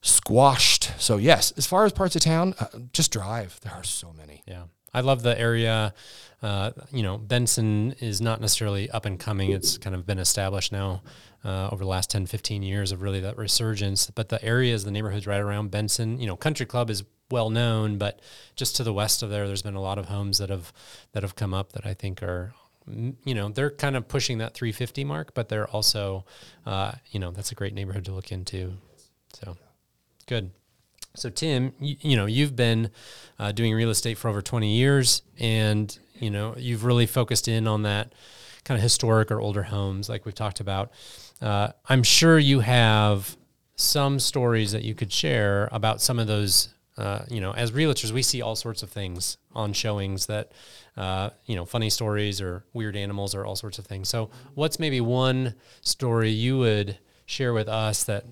squashed. 0.00 0.92
So 0.98 1.16
yes, 1.16 1.52
as 1.56 1.66
far 1.66 1.84
as 1.84 1.92
parts 1.92 2.16
of 2.16 2.22
town, 2.22 2.54
uh, 2.58 2.66
just 2.92 3.12
drive. 3.12 3.58
There 3.62 3.72
are 3.72 3.84
so 3.84 4.12
many. 4.12 4.42
Yeah. 4.46 4.64
I 4.94 5.00
love 5.00 5.22
the 5.22 5.38
area. 5.38 5.94
Uh, 6.42 6.70
you 6.90 7.02
know, 7.02 7.18
Benson 7.18 7.92
is 8.00 8.20
not 8.20 8.40
necessarily 8.40 8.88
up 8.90 9.04
and 9.04 9.18
coming. 9.18 9.50
It's 9.50 9.76
kind 9.76 9.94
of 9.94 10.06
been 10.06 10.18
established 10.18 10.72
now 10.72 11.02
uh, 11.44 11.68
over 11.70 11.84
the 11.84 11.90
last 11.90 12.10
10, 12.10 12.26
15 12.26 12.62
years 12.62 12.92
of 12.92 13.02
really 13.02 13.20
that 13.20 13.36
resurgence. 13.36 14.10
But 14.10 14.28
the 14.28 14.42
areas, 14.42 14.84
the 14.84 14.90
neighborhoods 14.90 15.26
right 15.26 15.40
around 15.40 15.70
Benson, 15.70 16.20
you 16.20 16.26
know, 16.26 16.36
Country 16.36 16.64
Club 16.64 16.90
is 16.90 17.04
well 17.30 17.50
known, 17.50 17.98
but 17.98 18.20
just 18.56 18.76
to 18.76 18.84
the 18.84 18.92
west 18.92 19.22
of 19.22 19.30
there, 19.30 19.46
there's 19.46 19.62
been 19.62 19.74
a 19.74 19.82
lot 19.82 19.98
of 19.98 20.06
homes 20.06 20.38
that 20.38 20.48
have 20.48 20.72
that 21.12 21.22
have 21.22 21.36
come 21.36 21.52
up 21.52 21.72
that 21.72 21.84
I 21.84 21.94
think 21.94 22.22
are 22.22 22.54
you 23.24 23.34
know 23.34 23.50
they're 23.50 23.70
kind 23.70 23.96
of 23.96 24.08
pushing 24.08 24.38
that 24.38 24.54
350 24.54 25.04
mark 25.04 25.34
but 25.34 25.50
they're 25.50 25.68
also 25.68 26.24
uh, 26.64 26.92
you 27.10 27.20
know 27.20 27.30
that's 27.30 27.52
a 27.52 27.54
great 27.54 27.74
neighborhood 27.74 28.04
to 28.06 28.12
look 28.12 28.32
into 28.32 28.72
so 29.34 29.58
good 30.28 30.52
so 31.18 31.30
Tim, 31.30 31.72
you, 31.80 31.96
you 32.00 32.16
know 32.16 32.26
you've 32.26 32.56
been 32.56 32.90
uh, 33.38 33.52
doing 33.52 33.74
real 33.74 33.90
estate 33.90 34.18
for 34.18 34.28
over 34.28 34.42
20 34.42 34.76
years, 34.76 35.22
and 35.38 35.96
you 36.14 36.30
know 36.30 36.54
you've 36.56 36.84
really 36.84 37.06
focused 37.06 37.48
in 37.48 37.66
on 37.66 37.82
that 37.82 38.12
kind 38.64 38.76
of 38.76 38.82
historic 38.82 39.30
or 39.30 39.40
older 39.40 39.64
homes, 39.64 40.08
like 40.08 40.24
we've 40.24 40.34
talked 40.34 40.60
about. 40.60 40.90
Uh, 41.40 41.70
I'm 41.88 42.02
sure 42.02 42.38
you 42.38 42.60
have 42.60 43.36
some 43.76 44.18
stories 44.18 44.72
that 44.72 44.82
you 44.82 44.94
could 44.94 45.12
share 45.12 45.68
about 45.72 46.00
some 46.00 46.18
of 46.18 46.26
those. 46.26 46.68
Uh, 46.96 47.24
you 47.30 47.40
know, 47.40 47.52
as 47.52 47.70
realtors, 47.70 48.10
we 48.10 48.22
see 48.22 48.42
all 48.42 48.56
sorts 48.56 48.82
of 48.82 48.90
things 48.90 49.36
on 49.54 49.72
showings 49.72 50.26
that, 50.26 50.50
uh, 50.96 51.30
you 51.46 51.54
know, 51.54 51.64
funny 51.64 51.88
stories 51.88 52.40
or 52.40 52.64
weird 52.72 52.96
animals 52.96 53.36
or 53.36 53.46
all 53.46 53.54
sorts 53.54 53.78
of 53.78 53.86
things. 53.86 54.08
So, 54.08 54.30
what's 54.54 54.80
maybe 54.80 55.00
one 55.00 55.54
story 55.80 56.30
you 56.30 56.58
would 56.58 56.98
share 57.24 57.52
with 57.52 57.68
us 57.68 58.02
that 58.04 58.24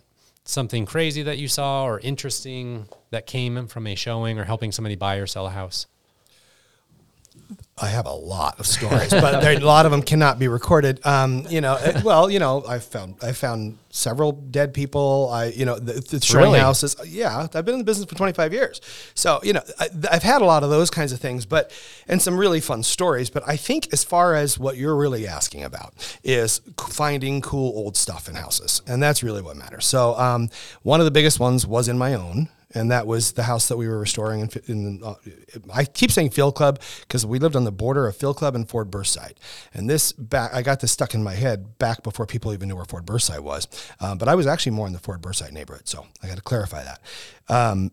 something 0.49 0.87
crazy 0.87 1.23
that 1.23 1.39
you 1.39 1.49
saw 1.49 1.85
or 1.85 2.01
interesting 2.01 2.89
that 3.11 3.27
came 3.27 3.67
from 3.67 3.87
a 3.87 3.95
showing 3.95 4.39
or 4.39 4.45
helping 4.45 4.73
somebody 4.73 4.97
buy 4.97 5.17
or 5.17 5.27
sell 5.27 5.47
a 5.47 5.51
house? 5.51 5.87
I 7.79 7.89
have 7.89 8.07
a 8.07 8.13
lot 8.13 8.59
of 8.59 8.67
stories, 8.77 9.11
but 9.11 9.41
there, 9.43 9.53
a 9.53 9.59
lot 9.59 9.85
of 9.85 9.93
them 9.93 10.03
cannot 10.03 10.39
be 10.39 10.49
recorded. 10.49 11.05
Um, 11.05 11.47
you 11.51 11.61
know, 11.61 11.75
uh, 11.75 12.01
well, 12.03 12.31
you 12.31 12.39
know, 12.39 12.65
I 12.67 12.79
found 12.79 13.17
I 13.23 13.33
found 13.33 13.77
several 13.91 14.33
dead 14.33 14.73
people. 14.73 15.29
I, 15.31 15.47
you 15.47 15.67
know, 15.67 15.79
the, 15.79 15.93
the 16.01 16.21
showing 16.25 16.45
Really? 16.45 16.59
houses. 16.61 16.97
Yeah, 17.07 17.47
I've 17.53 17.65
been 17.67 17.75
in 17.75 17.79
the 17.79 17.85
business 17.85 18.09
for 18.09 18.15
25 18.15 18.55
years, 18.55 18.81
so 19.15 19.41
you 19.43 19.53
know, 19.53 19.63
I, 19.79 19.89
I've 20.11 20.23
had 20.23 20.41
a 20.41 20.47
lot 20.47 20.63
of 20.65 20.71
those 20.71 20.89
kinds 20.89 21.13
of 21.13 21.21
things, 21.21 21.45
but 21.45 21.71
and 22.09 22.21
some 22.23 22.39
really 22.39 22.61
fun 22.61 22.83
stories. 22.83 23.29
But 23.29 23.43
I 23.47 23.57
think 23.57 23.93
as 23.93 24.03
far 24.03 24.35
as 24.35 24.59
what 24.59 24.79
you're 24.79 24.97
really 24.97 25.27
asking 25.27 25.63
about 25.63 25.93
is 26.25 26.63
finding 26.79 27.43
cool 27.43 27.77
old 27.77 27.97
stuff 27.99 28.27
in 28.27 28.37
houses, 28.37 28.81
and 28.87 29.03
that's 29.03 29.23
really 29.23 29.43
what 29.43 29.55
matters. 29.57 29.85
So 29.85 30.19
um, 30.19 30.49
one 30.83 31.01
of 31.01 31.05
the 31.05 31.11
biggest 31.11 31.39
ones 31.39 31.67
was 31.67 31.89
in 31.89 31.99
my 31.99 32.15
own 32.15 32.49
and 32.75 32.91
that 32.91 33.07
was 33.07 33.33
the 33.33 33.45
house 33.45 33.69
that 33.69 33.77
we 33.77 33.89
were 33.89 33.99
restoring. 33.99 34.41
In, 34.41 34.51
in 34.67 35.01
uh, 35.05 35.15
I 35.73 35.85
keep 35.85 36.11
saying 36.11 36.31
Field 36.31 36.55
Club 36.55 36.81
because 37.01 37.25
we 37.25 37.39
lived 37.39 37.57
on 37.57 37.65
the 37.65 37.73
border 37.73 38.07
of 38.07 38.17
Field 38.17 38.37
Club 38.37 38.55
and 38.55 38.69
Ford 38.69 38.91
Burnside. 38.91 39.39
And 39.73 39.89
this 39.89 40.13
back, 40.13 40.53
I 40.53 40.63
got 40.63 40.81
this 40.81 40.93
stuck 40.93 41.15
in 41.15 41.23
my 41.23 41.35
head 41.35 41.79
back 41.79 42.03
before 42.03 42.27
people 42.27 42.53
even 42.53 42.69
knew 42.69 42.77
where 42.77 42.85
Ford 42.85 43.07
Burnside 43.07 43.41
was. 43.41 43.69
Um, 44.01 44.19
but 44.19 44.29
I 44.29 44.35
was 44.35 44.47
actually 44.47 44.73
more 44.73 44.87
in 44.87 44.93
the 44.93 44.99
Ford 44.99 45.21
Burnside 45.21 45.53
neighborhood, 45.53 45.89
so 45.89 46.07
I 46.23 46.29
got 46.29 46.37
to 46.37 46.43
clarify 46.43 46.85
that. 46.85 47.01
Um, 47.49 47.93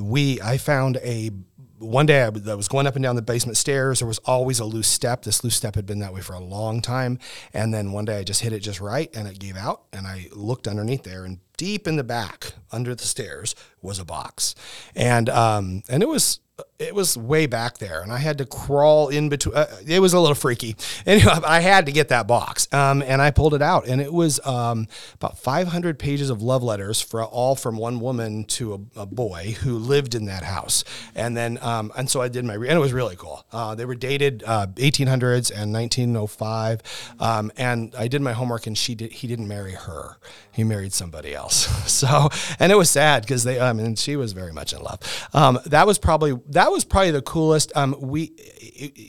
we, 0.00 0.40
I 0.40 0.58
found 0.58 0.98
a 0.98 1.30
one 1.78 2.06
day 2.06 2.22
I 2.22 2.28
was 2.30 2.68
going 2.68 2.86
up 2.86 2.96
and 2.96 3.02
down 3.02 3.16
the 3.16 3.22
basement 3.22 3.56
stairs. 3.56 4.00
There 4.00 4.08
was 4.08 4.18
always 4.20 4.60
a 4.60 4.64
loose 4.64 4.88
step. 4.88 5.22
This 5.22 5.44
loose 5.44 5.56
step 5.56 5.74
had 5.74 5.86
been 5.86 5.98
that 5.98 6.12
way 6.14 6.20
for 6.20 6.32
a 6.32 6.40
long 6.40 6.80
time. 6.80 7.18
And 7.52 7.72
then 7.72 7.92
one 7.92 8.04
day 8.04 8.18
I 8.18 8.24
just 8.24 8.40
hit 8.40 8.52
it 8.52 8.60
just 8.60 8.80
right 8.80 9.14
and 9.14 9.28
it 9.28 9.38
gave 9.38 9.56
out. 9.56 9.82
And 9.92 10.06
I 10.06 10.28
looked 10.32 10.68
underneath 10.68 11.02
there 11.02 11.24
and 11.24 11.38
deep 11.56 11.86
in 11.86 11.96
the 11.96 12.04
back 12.04 12.52
under 12.72 12.94
the 12.94 13.04
stairs 13.04 13.54
was 13.82 13.98
a 13.98 14.04
box. 14.04 14.54
And, 14.94 15.28
um, 15.28 15.82
and 15.88 16.02
it 16.02 16.08
was, 16.08 16.40
it 16.78 16.94
was 16.94 17.16
way 17.18 17.46
back 17.46 17.78
there 17.78 18.00
and 18.00 18.12
I 18.12 18.18
had 18.18 18.38
to 18.38 18.46
crawl 18.46 19.08
in 19.08 19.28
between. 19.28 19.54
Uh, 19.54 19.66
it 19.86 20.00
was 20.00 20.12
a 20.12 20.20
little 20.20 20.34
freaky. 20.34 20.76
Anyway, 21.06 21.32
I 21.46 21.60
had 21.60 21.86
to 21.86 21.92
get 21.92 22.08
that 22.08 22.26
box. 22.26 22.72
Um, 22.72 23.00
and 23.00 23.22
I 23.22 23.30
pulled 23.30 23.54
it 23.54 23.62
out 23.62 23.86
and 23.86 24.00
it 24.00 24.12
was, 24.12 24.44
um, 24.44 24.88
about 25.14 25.38
500 25.38 25.98
pages 25.98 26.30
of 26.30 26.42
love 26.42 26.64
letters 26.64 27.00
for 27.00 27.22
all 27.22 27.54
from 27.54 27.76
one 27.76 28.00
woman 28.00 28.44
to 28.44 28.88
a, 28.96 29.02
a 29.02 29.06
boy 29.06 29.54
who 29.60 29.78
lived 29.78 30.14
in 30.16 30.24
that 30.24 30.42
house. 30.42 30.82
And 31.14 31.36
then, 31.36 31.58
um, 31.62 31.92
and 31.96 32.10
so 32.10 32.22
I 32.22 32.28
did 32.28 32.44
my, 32.44 32.54
re- 32.54 32.68
and 32.68 32.76
it 32.76 32.80
was 32.80 32.92
really 32.92 33.14
cool. 33.14 33.46
Uh, 33.52 33.74
they 33.76 33.84
were 33.84 33.94
dated, 33.94 34.42
uh, 34.46 34.66
1800s 34.74 35.50
and 35.50 35.72
1905. 35.72 36.80
Um, 37.20 37.52
and 37.56 37.94
I 37.96 38.08
did 38.08 38.20
my 38.20 38.32
homework 38.32 38.66
and 38.66 38.76
she 38.76 38.94
did, 38.96 39.12
he 39.12 39.28
didn't 39.28 39.48
marry 39.48 39.72
her. 39.72 40.18
He 40.50 40.64
married 40.64 40.92
somebody 40.92 41.34
else. 41.34 41.68
So, 41.96 42.28
and 42.58 42.70
it 42.70 42.74
was 42.74 42.90
sad 42.90 43.22
because 43.22 43.44
they, 43.44 43.58
I 43.58 43.72
mean, 43.72 43.94
she 43.94 44.16
was 44.16 44.32
very 44.32 44.52
much 44.52 44.74
in 44.74 44.82
love. 44.82 44.98
Um, 45.32 45.58
that 45.64 45.86
was 45.86 45.98
probably, 45.98 46.38
that 46.48 46.70
was 46.70 46.84
probably 46.84 47.10
the 47.10 47.22
coolest. 47.22 47.76
Um, 47.76 47.96
we, 48.00 48.32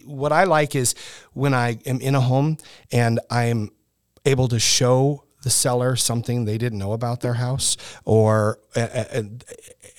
what 0.06 0.32
I 0.32 0.46
like 0.46 0.76
is 0.76 0.96
when 1.34 1.54
I 1.54 1.78
am 1.86 2.02
in 2.02 2.16
a 2.16 2.22
home 2.22 2.58
and 2.92 3.20
I'm 3.30 3.70
able 4.26 4.48
to 4.50 4.60
show 4.60 5.24
the 5.44 5.50
seller 5.50 5.96
something 5.96 6.46
they 6.46 6.58
didn't 6.58 6.80
know 6.80 6.94
about 6.94 7.22
their 7.22 7.36
house, 7.36 7.78
or 8.06 8.60
uh, 8.76 9.22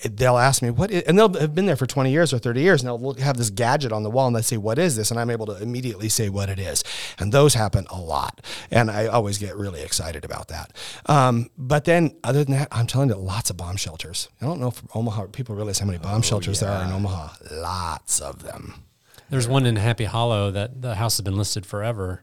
they'll 0.05 0.37
ask 0.37 0.63
me 0.63 0.71
what, 0.71 0.91
is, 0.91 1.03
and 1.05 1.19
they'll 1.19 1.33
have 1.35 1.55
been 1.55 1.67
there 1.67 1.77
for 1.77 1.87
20 1.87 2.11
years 2.11 2.33
or 2.33 2.39
30 2.39 2.61
years, 2.61 2.81
and 2.83 2.89
they'll 2.89 3.01
look, 3.01 3.21
have 3.21 3.37
this 3.37 3.51
gadget 3.51 3.93
on 3.93 4.03
the 4.03 4.11
wall, 4.11 4.27
and 4.27 4.37
they 4.37 4.43
say, 4.43 4.57
"What 4.57 4.79
is 4.79 4.97
this?" 4.97 5.11
And 5.11 5.19
I'm 5.19 5.31
able 5.31 5.47
to 5.47 5.63
immediately 5.63 6.09
say 6.09 6.29
what 6.29 6.49
it 6.49 6.59
is, 6.59 6.83
and 7.19 7.33
those 7.33 7.55
happen 7.55 7.87
a 7.91 8.01
lot, 8.01 8.45
and 8.71 8.91
I 8.91 9.07
always 9.07 9.39
get 9.39 9.57
really 9.57 9.83
excited 9.83 10.25
about 10.25 10.49
that. 10.49 10.73
Um, 11.07 11.51
but 11.57 11.85
then, 11.85 12.17
other 12.25 12.45
than 12.45 12.55
that, 12.55 12.69
I'm 12.73 12.87
telling 12.87 13.09
you, 13.09 13.17
lots 13.17 13.51
of 13.51 13.57
bomb 13.57 13.77
shelters. 13.77 14.29
I 14.41 14.47
don't 14.47 14.61
know 14.61 14.69
if 14.69 14.83
Omaha 14.95 15.27
people 15.27 15.55
realize 15.55 15.79
how 15.79 15.87
many 15.87 15.99
bomb 15.99 16.23
shelters 16.23 16.61
there 16.61 16.71
are 16.71 16.85
in 16.85 16.93
Omaha. 16.93 17.29
Lots 17.53 18.21
of 18.21 18.43
them. 18.43 18.83
There's 19.31 19.47
one 19.47 19.67
in 19.67 19.77
Happy 19.77 20.05
Hollow 20.05 20.51
that 20.51 20.81
the 20.81 20.95
house 20.95 21.19
has 21.19 21.25
been 21.25 21.37
listed 21.37 21.67
forever. 21.67 22.23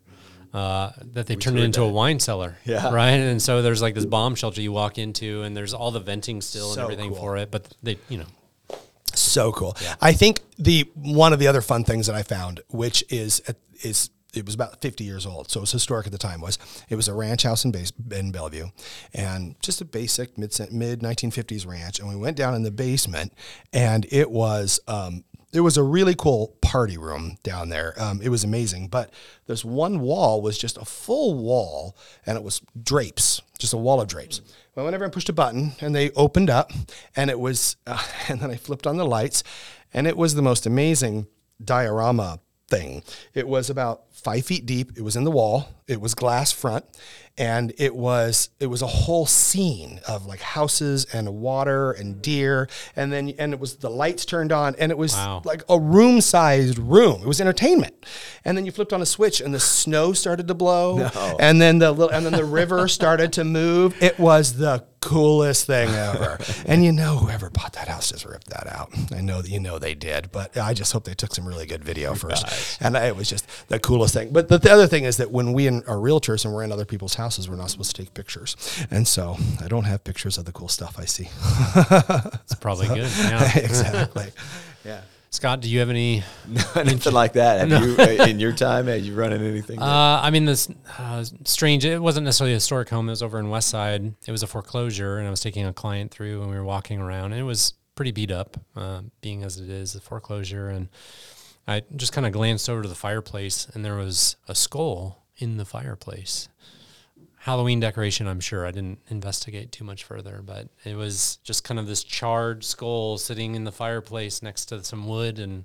Uh, 0.55 0.93
that 1.13 1.27
they 1.27 1.35
turned 1.35 1.59
it 1.59 1.63
into 1.63 1.81
a 1.81 1.89
wine 1.89 2.17
cellar, 2.17 2.57
Yeah. 2.65 2.89
right. 2.93 3.09
And 3.09 3.41
so 3.41 3.61
there's 3.61 3.81
like 3.81 3.93
this 3.93 4.05
bomb 4.05 4.35
shelter 4.35 4.61
you 4.61 4.71
walk 4.71 4.97
into, 4.97 5.41
and 5.43 5.55
there's 5.55 5.73
all 5.73 5.91
the 5.91 5.99
venting 5.99 6.39
still 6.41 6.71
and 6.71 6.79
everything 6.81 7.09
cool. 7.09 7.19
for 7.19 7.35
it. 7.35 7.51
But 7.51 7.75
they, 7.83 7.97
you 8.07 8.19
know, 8.19 8.77
So 9.13 9.51
cool. 9.51 9.75
I 10.01 10.13
think 10.13 10.39
the 10.57 10.89
one 10.95 11.33
of 11.33 11.39
the 11.39 11.47
other 11.47 11.61
fun 11.61 11.83
things 11.83 12.07
that 12.07 12.15
I 12.15 12.23
found, 12.23 12.61
which 12.69 13.03
is 13.09 13.41
is 13.83 14.09
it 14.33 14.45
was 14.45 14.55
about 14.55 14.81
50 14.81 15.03
years 15.03 15.25
old, 15.25 15.49
so 15.49 15.59
it 15.59 15.61
was 15.61 15.71
historic 15.73 16.05
at 16.05 16.11
the 16.13 16.17
time. 16.17 16.39
Was 16.39 16.57
it 16.89 16.95
was 16.95 17.07
a 17.09 17.13
ranch 17.13 17.43
house 17.43 17.65
in 17.65 17.71
base 17.71 17.91
in 18.11 18.31
Bellevue, 18.31 18.67
and 19.13 19.55
just 19.61 19.81
a 19.81 19.85
basic 19.85 20.37
mid 20.37 20.53
mid 20.71 21.01
1950s 21.01 21.67
ranch. 21.67 21.99
And 21.99 22.07
we 22.07 22.15
went 22.15 22.37
down 22.37 22.55
in 22.55 22.63
the 22.63 22.71
basement, 22.71 23.33
and 23.73 24.05
it 24.09 24.31
was 24.31 24.79
um, 24.87 25.25
it 25.55 25.61
was 25.61 25.77
a 25.77 25.83
really 25.83 26.15
cool 26.15 26.55
party 26.61 26.97
room 26.97 27.37
down 27.43 27.69
there. 27.69 27.93
Um, 27.97 28.21
it 28.21 28.29
was 28.29 28.43
amazing, 28.43 28.89
but 28.89 29.11
this 29.47 29.63
one 29.63 29.99
wall 30.01 30.41
was 30.41 30.57
just 30.57 30.77
a 30.77 30.85
full 30.85 31.35
wall, 31.35 31.95
and 32.25 32.37
it 32.37 32.43
was 32.43 32.61
drapes, 32.81 33.41
just 33.57 33.73
a 33.73 33.77
wall 33.77 34.01
of 34.01 34.07
drapes. 34.07 34.41
Well, 34.75 34.85
whenever 34.85 35.05
I 35.05 35.09
pushed 35.09 35.29
a 35.29 35.33
button 35.33 35.73
and 35.79 35.95
they 35.95 36.11
opened 36.11 36.49
up, 36.49 36.71
and 37.15 37.29
it 37.29 37.39
was, 37.39 37.77
uh, 37.87 38.03
and 38.27 38.41
then 38.41 38.51
I 38.51 38.55
flipped 38.55 38.85
on 38.85 38.97
the 38.97 39.05
lights, 39.05 39.43
and 39.93 40.07
it 40.07 40.17
was 40.17 40.35
the 40.35 40.41
most 40.41 40.65
amazing 40.65 41.27
diorama 41.63 42.39
thing. 42.67 43.03
It 43.33 43.47
was 43.47 43.69
about 43.69 44.03
five 44.11 44.45
feet 44.45 44.65
deep. 44.65 44.91
It 44.97 45.01
was 45.01 45.15
in 45.15 45.23
the 45.23 45.31
wall. 45.31 45.69
It 45.87 46.01
was 46.01 46.15
glass 46.15 46.51
front, 46.51 46.85
and 47.37 47.73
it 47.77 47.95
was 47.95 48.49
it 48.59 48.67
was 48.67 48.81
a 48.81 48.87
whole 48.87 49.25
scene 49.25 49.99
of 50.07 50.25
like 50.25 50.39
houses 50.41 51.05
and 51.13 51.27
water 51.35 51.91
and 51.91 52.21
deer, 52.21 52.67
and 52.95 53.11
then 53.11 53.33
and 53.37 53.53
it 53.53 53.59
was 53.59 53.77
the 53.77 53.89
lights 53.89 54.25
turned 54.25 54.51
on, 54.51 54.75
and 54.79 54.91
it 54.91 54.97
was 54.97 55.13
Wow. 55.13 55.41
like 55.43 55.63
a 55.69 55.79
room 55.79 56.21
sized 56.21 56.77
room. 56.79 57.21
It 57.21 57.27
was 57.27 57.41
entertainment, 57.41 57.93
and 58.45 58.57
then 58.57 58.65
you 58.65 58.71
flipped 58.71 58.93
on 58.93 59.01
a 59.01 59.05
switch, 59.05 59.41
and 59.41 59.53
the 59.53 59.59
snow 59.59 60.13
started 60.13 60.47
to 60.47 60.53
blow, 60.53 61.09
and 61.39 61.61
then 61.61 61.79
the 61.79 61.91
little, 61.91 62.09
and 62.15 62.25
then 62.25 62.33
the 62.33 62.45
river 62.45 62.87
started 62.87 63.33
to 63.33 63.43
move. 63.43 64.01
It 64.01 64.17
was 64.19 64.57
the 64.57 64.85
coolest 65.01 65.67
thing 65.67 65.87
ever. 65.89 66.39
and 66.65 66.83
you 66.83 66.91
know, 66.91 67.17
whoever 67.17 67.51
bought 67.51 67.73
that 67.73 67.87
house 67.87 68.09
just 68.09 68.25
ripped 68.25 68.47
that 68.49 68.65
out. 68.65 68.89
I 69.15 69.21
know 69.21 69.39
that 69.43 69.51
you 69.51 69.59
know 69.59 69.77
they 69.77 69.93
did, 69.93 70.31
but 70.31 70.57
I 70.57 70.73
just 70.73 70.91
hope 70.93 71.03
they 71.03 71.13
took 71.13 71.35
some 71.35 71.47
really 71.47 71.67
good 71.67 71.83
video 71.83 72.15
first. 72.15 72.81
And 72.81 72.95
it 72.95 73.15
was 73.15 73.29
just 73.29 73.45
the 73.67 73.77
coolest 73.79 74.15
thing. 74.15 74.29
But 74.31 74.47
the, 74.49 74.57
the 74.57 74.71
other 74.71 74.87
thing 74.87 75.03
is 75.03 75.17
that 75.17 75.29
when 75.29 75.53
we 75.53 75.67
are 75.67 75.71
realtors 75.97 76.43
and 76.43 76.53
we're 76.55 76.63
in 76.63 76.71
other 76.71 76.85
people's 76.85 77.13
houses, 77.13 77.24
we're 77.49 77.55
not 77.55 77.69
supposed 77.69 77.95
to 77.95 78.01
take 78.01 78.13
pictures. 78.13 78.55
And 78.91 79.07
so 79.07 79.37
I 79.63 79.67
don't 79.67 79.85
have 79.85 80.03
pictures 80.03 80.37
of 80.37 80.45
the 80.45 80.51
cool 80.51 80.67
stuff 80.67 80.97
I 80.99 81.05
see. 81.05 81.29
it's 82.43 82.55
probably 82.55 82.87
good. 82.87 83.09
Yeah. 83.17 83.57
exactly. 83.57 84.31
Yeah. 84.83 85.01
Scott, 85.31 85.59
do 85.59 85.69
you 85.69 85.79
have 85.79 85.89
any? 85.89 86.23
Anything 86.75 87.11
like 87.13 87.33
that? 87.33 87.67
Have 87.67 87.83
you 87.83 87.97
uh, 87.97 88.25
in 88.25 88.39
your 88.39 88.53
time? 88.53 88.87
Have 88.87 89.01
you 89.01 89.13
run 89.13 89.33
into 89.33 89.45
anything? 89.45 89.81
Uh, 89.81 90.21
I 90.23 90.29
mean, 90.29 90.45
this 90.45 90.69
uh, 90.97 91.25
strange. 91.43 91.83
It 91.83 92.01
wasn't 92.01 92.23
necessarily 92.23 92.53
a 92.53 92.55
historic 92.55 92.87
home. 92.87 93.09
It 93.09 93.11
was 93.11 93.21
over 93.21 93.37
in 93.37 93.49
West 93.49 93.67
Side. 93.67 94.13
It 94.25 94.31
was 94.31 94.43
a 94.43 94.47
foreclosure, 94.47 95.17
and 95.17 95.27
I 95.27 95.29
was 95.29 95.41
taking 95.41 95.65
a 95.65 95.73
client 95.73 96.11
through, 96.11 96.41
and 96.41 96.49
we 96.49 96.55
were 96.55 96.63
walking 96.63 97.01
around, 97.01 97.33
and 97.33 97.41
it 97.41 97.43
was 97.43 97.73
pretty 97.95 98.11
beat 98.11 98.31
up, 98.31 98.55
uh, 98.77 99.01
being 99.19 99.43
as 99.43 99.57
it 99.59 99.69
is 99.69 99.93
a 99.93 99.99
foreclosure. 99.99 100.69
And 100.69 100.87
I 101.67 101.83
just 101.95 102.13
kind 102.13 102.25
of 102.25 102.31
glanced 102.31 102.69
over 102.69 102.83
to 102.83 102.87
the 102.87 102.95
fireplace, 102.95 103.67
and 103.73 103.83
there 103.83 103.95
was 103.95 104.37
a 104.47 104.55
skull 104.55 105.23
in 105.37 105.57
the 105.57 105.65
fireplace. 105.65 106.47
Halloween 107.45 107.79
decoration, 107.79 108.27
I'm 108.27 108.39
sure. 108.39 108.65
I 108.65 108.71
didn't 108.71 108.97
investigate 109.09 109.71
too 109.71 109.83
much 109.83 110.03
further, 110.03 110.41
but 110.43 110.67
it 110.83 110.95
was 110.95 111.37
just 111.43 111.63
kind 111.63 111.79
of 111.79 111.85
this 111.85 112.03
charred 112.03 112.63
skull 112.63 113.19
sitting 113.19 113.53
in 113.53 113.65
the 113.65 113.71
fireplace 113.71 114.41
next 114.41 114.65
to 114.65 114.83
some 114.83 115.07
wood, 115.07 115.37
and 115.37 115.63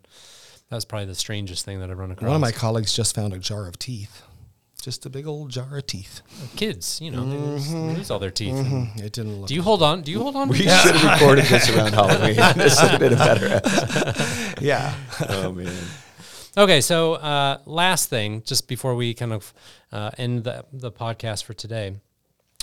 that 0.69 0.77
was 0.77 0.85
probably 0.85 1.07
the 1.07 1.15
strangest 1.15 1.65
thing 1.65 1.81
that 1.81 1.91
I've 1.91 1.99
run 1.99 2.11
across. 2.11 2.27
One 2.27 2.37
of 2.37 2.43
my 2.43 2.53
colleagues 2.53 2.93
just 2.93 3.15
found 3.15 3.33
a 3.33 3.39
jar 3.39 3.67
of 3.67 3.79
teeth. 3.79 4.25
Just 4.83 5.07
a 5.07 5.09
big 5.09 5.27
old 5.27 5.53
jar 5.53 5.79
of 5.79 5.87
teeth. 5.87 6.21
kids, 6.55 7.01
you 7.01 7.11
know, 7.11 7.25
they 7.25 7.37
lose, 7.39 7.71
they 7.71 7.75
mm-hmm. 7.75 7.97
lose 7.97 8.11
all 8.11 8.19
their 8.19 8.31
teeth. 8.31 8.57
Mm-hmm. 8.57 8.77
and- 8.77 9.01
It 9.01 9.15
didn't 9.15 9.41
look. 9.41 9.49
Do 9.49 9.55
you 9.55 9.63
hold 9.63 9.83
on? 9.83 10.03
Do 10.03 10.13
you 10.13 10.21
hold 10.21 10.37
on? 10.37 10.51
we 10.51 10.59
to 10.59 10.69
should 10.69 10.97
have 10.97 11.19
recorded 11.19 11.47
this 11.47 11.71
around 11.71 11.93
Halloween. 11.95 12.37
this 12.57 12.79
would 12.83 12.91
have 12.91 13.01
been 13.01 13.15
a 13.15 13.17
better 13.17 13.47
episode. 13.47 14.61
yeah. 14.63 14.95
Oh 15.31 15.51
man. 15.53 15.73
Okay, 16.57 16.81
so 16.81 17.15
uh, 17.15 17.59
last 17.65 18.11
thing, 18.11 18.43
just 18.43 18.67
before 18.67 18.97
we 18.97 19.15
kind 19.15 19.33
of 19.33 19.55
uh, 19.93 20.11
end 20.19 20.43
the, 20.43 20.65
the 20.73 20.91
podcast 20.91 21.45
for 21.45 21.55
today, 21.55 21.97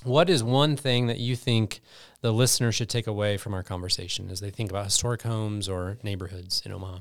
what 0.03 0.29
is 0.29 0.43
one 0.43 0.75
thing 0.75 1.07
that 1.07 1.19
you 1.19 1.37
think 1.37 1.79
the 2.21 2.33
listener 2.33 2.71
should 2.73 2.89
take 2.89 3.07
away 3.07 3.37
from 3.37 3.53
our 3.53 3.63
conversation 3.63 4.29
as 4.29 4.41
they 4.41 4.49
think 4.49 4.69
about 4.69 4.85
historic 4.85 5.21
homes 5.21 5.69
or 5.69 5.97
neighborhoods 6.03 6.61
in 6.65 6.73
Omaha? 6.73 6.99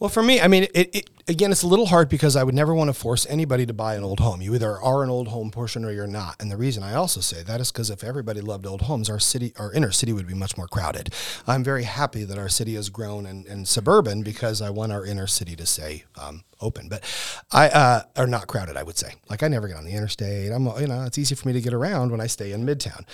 Well, 0.00 0.08
for 0.08 0.22
me, 0.22 0.40
I 0.40 0.48
mean, 0.48 0.66
it, 0.72 0.94
it 0.94 1.10
again, 1.28 1.52
it's 1.52 1.62
a 1.62 1.66
little 1.66 1.84
hard 1.84 2.08
because 2.08 2.34
I 2.34 2.42
would 2.42 2.54
never 2.54 2.74
want 2.74 2.88
to 2.88 2.94
force 2.94 3.26
anybody 3.28 3.66
to 3.66 3.74
buy 3.74 3.96
an 3.96 4.02
old 4.02 4.18
home. 4.18 4.40
You 4.40 4.54
either 4.54 4.80
are 4.80 5.04
an 5.04 5.10
old 5.10 5.28
home 5.28 5.50
person 5.50 5.84
or 5.84 5.92
you're 5.92 6.06
not. 6.06 6.36
And 6.40 6.50
the 6.50 6.56
reason 6.56 6.82
I 6.82 6.94
also 6.94 7.20
say 7.20 7.42
that 7.42 7.60
is 7.60 7.70
because 7.70 7.90
if 7.90 8.02
everybody 8.02 8.40
loved 8.40 8.66
old 8.66 8.82
homes, 8.82 9.10
our 9.10 9.18
city, 9.18 9.52
our 9.58 9.70
inner 9.74 9.90
city 9.90 10.14
would 10.14 10.26
be 10.26 10.32
much 10.32 10.56
more 10.56 10.66
crowded. 10.66 11.12
I'm 11.46 11.62
very 11.62 11.82
happy 11.82 12.24
that 12.24 12.38
our 12.38 12.48
city 12.48 12.76
has 12.76 12.88
grown 12.88 13.26
and, 13.26 13.44
and 13.46 13.68
suburban 13.68 14.22
because 14.22 14.62
I 14.62 14.70
want 14.70 14.90
our 14.90 15.04
inner 15.04 15.26
city 15.26 15.54
to 15.56 15.66
stay 15.66 16.04
um, 16.18 16.44
open, 16.62 16.88
but 16.88 17.04
I 17.52 17.68
uh, 17.68 18.02
are 18.16 18.26
not 18.26 18.46
crowded. 18.46 18.78
I 18.78 18.82
would 18.82 18.96
say, 18.96 19.16
like 19.28 19.42
I 19.42 19.48
never 19.48 19.68
get 19.68 19.76
on 19.76 19.84
the 19.84 19.92
interstate. 19.92 20.50
I'm, 20.50 20.64
you 20.80 20.86
know, 20.86 21.02
it's 21.02 21.18
easy 21.18 21.34
for 21.34 21.46
me 21.46 21.52
to 21.52 21.60
get 21.60 21.74
around 21.74 22.10
when 22.10 22.22
I 22.22 22.26
stay 22.26 22.52
in 22.52 22.64
Midtown. 22.64 23.04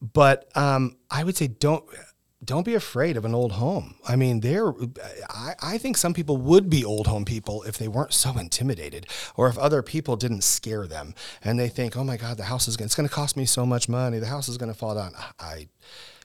But 0.00 0.48
um, 0.56 0.96
I 1.10 1.24
would 1.24 1.36
say 1.36 1.48
don't 1.48 1.84
don't 2.42 2.64
be 2.64 2.74
afraid 2.74 3.16
of 3.16 3.24
an 3.24 3.34
old 3.34 3.52
home. 3.52 3.96
I 4.08 4.16
mean, 4.16 4.40
there. 4.40 4.72
I, 5.28 5.54
I 5.62 5.78
think 5.78 5.96
some 5.96 6.14
people 6.14 6.38
would 6.38 6.70
be 6.70 6.84
old 6.84 7.06
home 7.06 7.24
people 7.24 7.62
if 7.64 7.76
they 7.76 7.88
weren't 7.88 8.14
so 8.14 8.38
intimidated, 8.38 9.06
or 9.36 9.48
if 9.48 9.58
other 9.58 9.82
people 9.82 10.16
didn't 10.16 10.42
scare 10.42 10.86
them, 10.86 11.14
and 11.44 11.58
they 11.58 11.68
think, 11.68 11.96
"Oh 11.96 12.04
my 12.04 12.16
God, 12.16 12.38
the 12.38 12.44
house 12.44 12.66
is 12.66 12.76
going. 12.76 12.86
It's 12.86 12.94
going 12.94 13.08
to 13.08 13.14
cost 13.14 13.36
me 13.36 13.44
so 13.44 13.66
much 13.66 13.88
money. 13.88 14.18
The 14.18 14.26
house 14.26 14.48
is 14.48 14.56
going 14.56 14.72
to 14.72 14.78
fall 14.78 14.94
down." 14.94 15.12
I, 15.38 15.68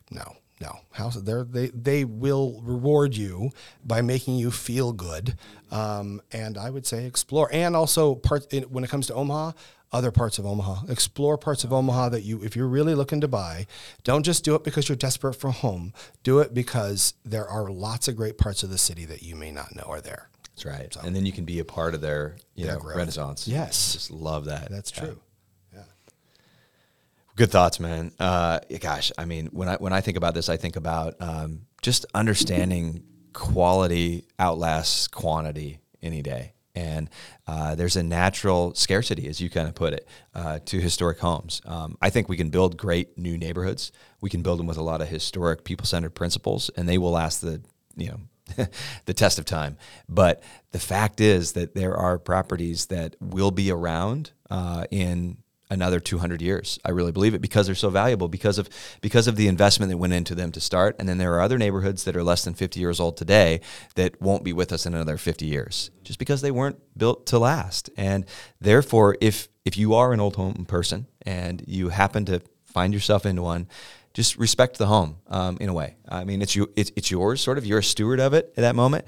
no, 0.09 0.37
no. 0.61 0.79
House. 0.91 1.15
They 1.15 1.67
they 1.73 2.05
will 2.05 2.61
reward 2.63 3.15
you 3.15 3.51
by 3.83 4.01
making 4.01 4.37
you 4.37 4.51
feel 4.51 4.93
good, 4.93 5.37
um, 5.69 6.21
and 6.31 6.57
I 6.57 6.69
would 6.69 6.85
say 6.85 7.05
explore. 7.05 7.49
And 7.51 7.75
also, 7.75 8.15
part 8.15 8.53
when 8.69 8.85
it 8.85 8.89
comes 8.89 9.07
to 9.07 9.13
Omaha, 9.15 9.51
other 9.95 10.11
parts 10.11 10.37
of 10.37 10.45
Omaha. 10.45 10.87
Explore 10.89 11.37
parts 11.37 11.63
of 11.63 11.71
Omaha 11.71 12.09
that 12.09 12.23
you, 12.23 12.43
if 12.43 12.55
you're 12.55 12.67
really 12.67 12.93
looking 12.93 13.21
to 13.21 13.27
buy, 13.27 13.65
don't 14.03 14.23
just 14.23 14.43
do 14.43 14.53
it 14.55 14.63
because 14.63 14.89
you're 14.89 14.95
desperate 14.97 15.33
for 15.35 15.47
a 15.47 15.53
home. 15.53 15.93
Do 16.21 16.39
it 16.39 16.53
because 16.53 17.13
there 17.23 17.47
are 17.47 17.69
lots 17.71 18.07
of 18.07 18.17
great 18.17 18.37
parts 18.37 18.61
of 18.61 18.69
the 18.69 18.77
city 18.77 19.05
that 19.05 19.23
you 19.23 19.35
may 19.35 19.51
not 19.51 19.73
know 19.73 19.83
are 19.83 20.01
there. 20.01 20.29
That's 20.49 20.65
right. 20.65 20.93
So, 20.93 20.99
and 21.01 21.15
then 21.15 21.25
you 21.25 21.31
can 21.31 21.45
be 21.45 21.59
a 21.59 21.65
part 21.65 21.95
of 21.95 22.01
their, 22.01 22.35
you 22.55 22.65
their 22.65 22.75
know, 22.75 22.81
growth. 22.81 22.97
renaissance. 22.97 23.47
Yes. 23.47 23.93
Just 23.93 24.11
love 24.11 24.45
that. 24.45 24.69
That's 24.69 24.91
true. 24.91 25.17
Yeah. 25.73 25.83
Good 27.37 27.51
thoughts, 27.51 27.79
man. 27.79 28.11
Uh, 28.19 28.59
gosh, 28.79 29.11
I 29.17 29.25
mean, 29.25 29.47
when 29.47 29.69
I 29.69 29.75
when 29.77 29.93
I 29.93 30.01
think 30.01 30.17
about 30.17 30.33
this, 30.33 30.49
I 30.49 30.57
think 30.57 30.75
about 30.75 31.15
um, 31.21 31.61
just 31.81 32.05
understanding 32.13 33.03
quality 33.33 34.25
outlasts 34.39 35.07
quantity 35.07 35.79
any 36.01 36.21
day. 36.21 36.53
And 36.75 37.09
uh, 37.47 37.75
there's 37.75 37.95
a 37.95 38.03
natural 38.03 38.73
scarcity, 38.75 39.27
as 39.27 39.39
you 39.39 39.49
kind 39.49 39.67
of 39.67 39.75
put 39.75 39.93
it, 39.93 40.07
uh, 40.33 40.59
to 40.65 40.79
historic 40.79 41.19
homes. 41.19 41.61
Um, 41.65 41.97
I 42.01 42.09
think 42.09 42.27
we 42.27 42.37
can 42.37 42.49
build 42.49 42.77
great 42.77 43.17
new 43.17 43.37
neighborhoods. 43.37 43.91
We 44.21 44.29
can 44.29 44.41
build 44.41 44.59
them 44.59 44.67
with 44.67 44.77
a 44.77 44.83
lot 44.83 45.01
of 45.01 45.07
historic, 45.07 45.63
people-centered 45.63 46.15
principles, 46.15 46.69
and 46.75 46.87
they 46.87 46.97
will 46.97 47.11
last 47.11 47.41
the 47.41 47.61
you 47.95 48.09
know 48.09 48.67
the 49.05 49.13
test 49.13 49.39
of 49.39 49.45
time. 49.45 49.77
But 50.07 50.43
the 50.71 50.79
fact 50.79 51.21
is 51.21 51.53
that 51.53 51.75
there 51.75 51.95
are 51.95 52.19
properties 52.19 52.87
that 52.87 53.15
will 53.19 53.51
be 53.51 53.71
around 53.71 54.31
uh, 54.49 54.85
in 54.91 55.37
another 55.75 55.99
200 55.99 56.41
years. 56.41 56.79
I 56.83 56.89
really 56.89 57.11
believe 57.11 57.35
it 57.35 57.41
because 57.41 57.67
they're 57.67 57.75
so 57.75 57.91
valuable 57.91 58.27
because 58.27 58.57
of 58.57 58.67
because 59.01 59.27
of 59.27 59.35
the 59.35 59.47
investment 59.47 59.91
that 59.91 59.97
went 59.97 60.13
into 60.13 60.33
them 60.33 60.51
to 60.53 60.59
start 60.59 60.95
and 60.97 61.07
then 61.07 61.19
there 61.19 61.33
are 61.35 61.41
other 61.41 61.59
neighborhoods 61.59 62.05
that 62.05 62.15
are 62.15 62.23
less 62.23 62.43
than 62.43 62.55
50 62.55 62.79
years 62.79 62.99
old 62.99 63.17
today 63.17 63.61
that 63.93 64.19
won't 64.19 64.43
be 64.43 64.53
with 64.53 64.71
us 64.71 64.87
in 64.87 64.95
another 64.95 65.17
50 65.17 65.45
years 65.45 65.91
just 66.03 66.17
because 66.17 66.41
they 66.41 66.51
weren't 66.51 66.79
built 66.97 67.27
to 67.27 67.37
last. 67.37 67.91
And 67.95 68.25
therefore 68.59 69.17
if 69.21 69.49
if 69.63 69.77
you 69.77 69.93
are 69.93 70.11
an 70.13 70.19
old 70.19 70.35
home 70.35 70.65
person 70.65 71.05
and 71.21 71.63
you 71.67 71.89
happen 71.89 72.25
to 72.25 72.41
find 72.65 72.93
yourself 72.93 73.25
into 73.25 73.43
one 73.43 73.67
just 74.15 74.37
respect 74.37 74.77
the 74.77 74.85
home 74.87 75.17
um, 75.27 75.57
in 75.59 75.67
a 75.67 75.73
way. 75.73 75.97
I 76.07 76.23
mean, 76.23 76.41
it's 76.41 76.55
you, 76.55 76.71
it's, 76.77 76.89
it's 76.95 77.11
yours, 77.11 77.41
sort 77.41 77.57
of. 77.57 77.65
You're 77.65 77.79
a 77.79 77.83
steward 77.83 78.21
of 78.21 78.33
it 78.33 78.53
at 78.55 78.61
that 78.61 78.73
moment, 78.73 79.03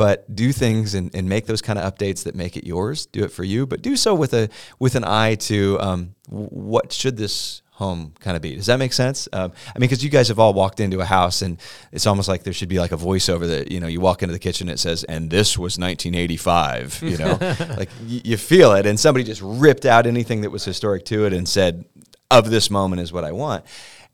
but 0.00 0.34
do 0.34 0.50
things 0.50 0.94
and, 0.94 1.14
and 1.14 1.28
make 1.28 1.44
those 1.44 1.60
kind 1.60 1.78
of 1.78 1.84
updates 1.84 2.24
that 2.24 2.34
make 2.34 2.56
it 2.56 2.66
yours. 2.66 3.04
Do 3.04 3.22
it 3.22 3.30
for 3.30 3.44
you, 3.44 3.66
but 3.66 3.82
do 3.82 3.96
so 3.96 4.14
with 4.14 4.32
a 4.32 4.48
with 4.78 4.94
an 4.94 5.04
eye 5.04 5.34
to 5.34 5.78
um, 5.78 6.14
what 6.30 6.90
should 6.90 7.18
this 7.18 7.60
home 7.72 8.14
kind 8.18 8.34
of 8.34 8.40
be. 8.40 8.56
Does 8.56 8.64
that 8.64 8.78
make 8.78 8.94
sense? 8.94 9.28
Um, 9.30 9.52
I 9.66 9.78
mean, 9.78 9.90
because 9.90 10.02
you 10.02 10.08
guys 10.08 10.28
have 10.28 10.38
all 10.38 10.54
walked 10.54 10.80
into 10.80 11.00
a 11.00 11.04
house 11.04 11.42
and 11.42 11.60
it's 11.92 12.06
almost 12.06 12.28
like 12.28 12.44
there 12.44 12.54
should 12.54 12.70
be 12.70 12.78
like 12.78 12.92
a 12.92 12.96
voiceover 12.96 13.46
that 13.48 13.70
you 13.70 13.78
know 13.78 13.88
you 13.88 14.00
walk 14.00 14.22
into 14.22 14.32
the 14.32 14.38
kitchen 14.38 14.70
and 14.70 14.76
it 14.76 14.78
says, 14.78 15.04
"And 15.04 15.28
this 15.28 15.58
was 15.58 15.78
1985." 15.78 17.02
You 17.02 17.18
know, 17.18 17.36
like 17.76 17.90
y- 18.00 18.22
you 18.24 18.38
feel 18.38 18.72
it, 18.72 18.86
and 18.86 18.98
somebody 18.98 19.22
just 19.22 19.42
ripped 19.44 19.84
out 19.84 20.06
anything 20.06 20.40
that 20.40 20.50
was 20.50 20.64
historic 20.64 21.04
to 21.12 21.26
it 21.26 21.34
and 21.34 21.46
said, 21.46 21.84
"Of 22.30 22.48
this 22.48 22.70
moment 22.70 23.02
is 23.02 23.12
what 23.12 23.24
I 23.24 23.32
want." 23.32 23.66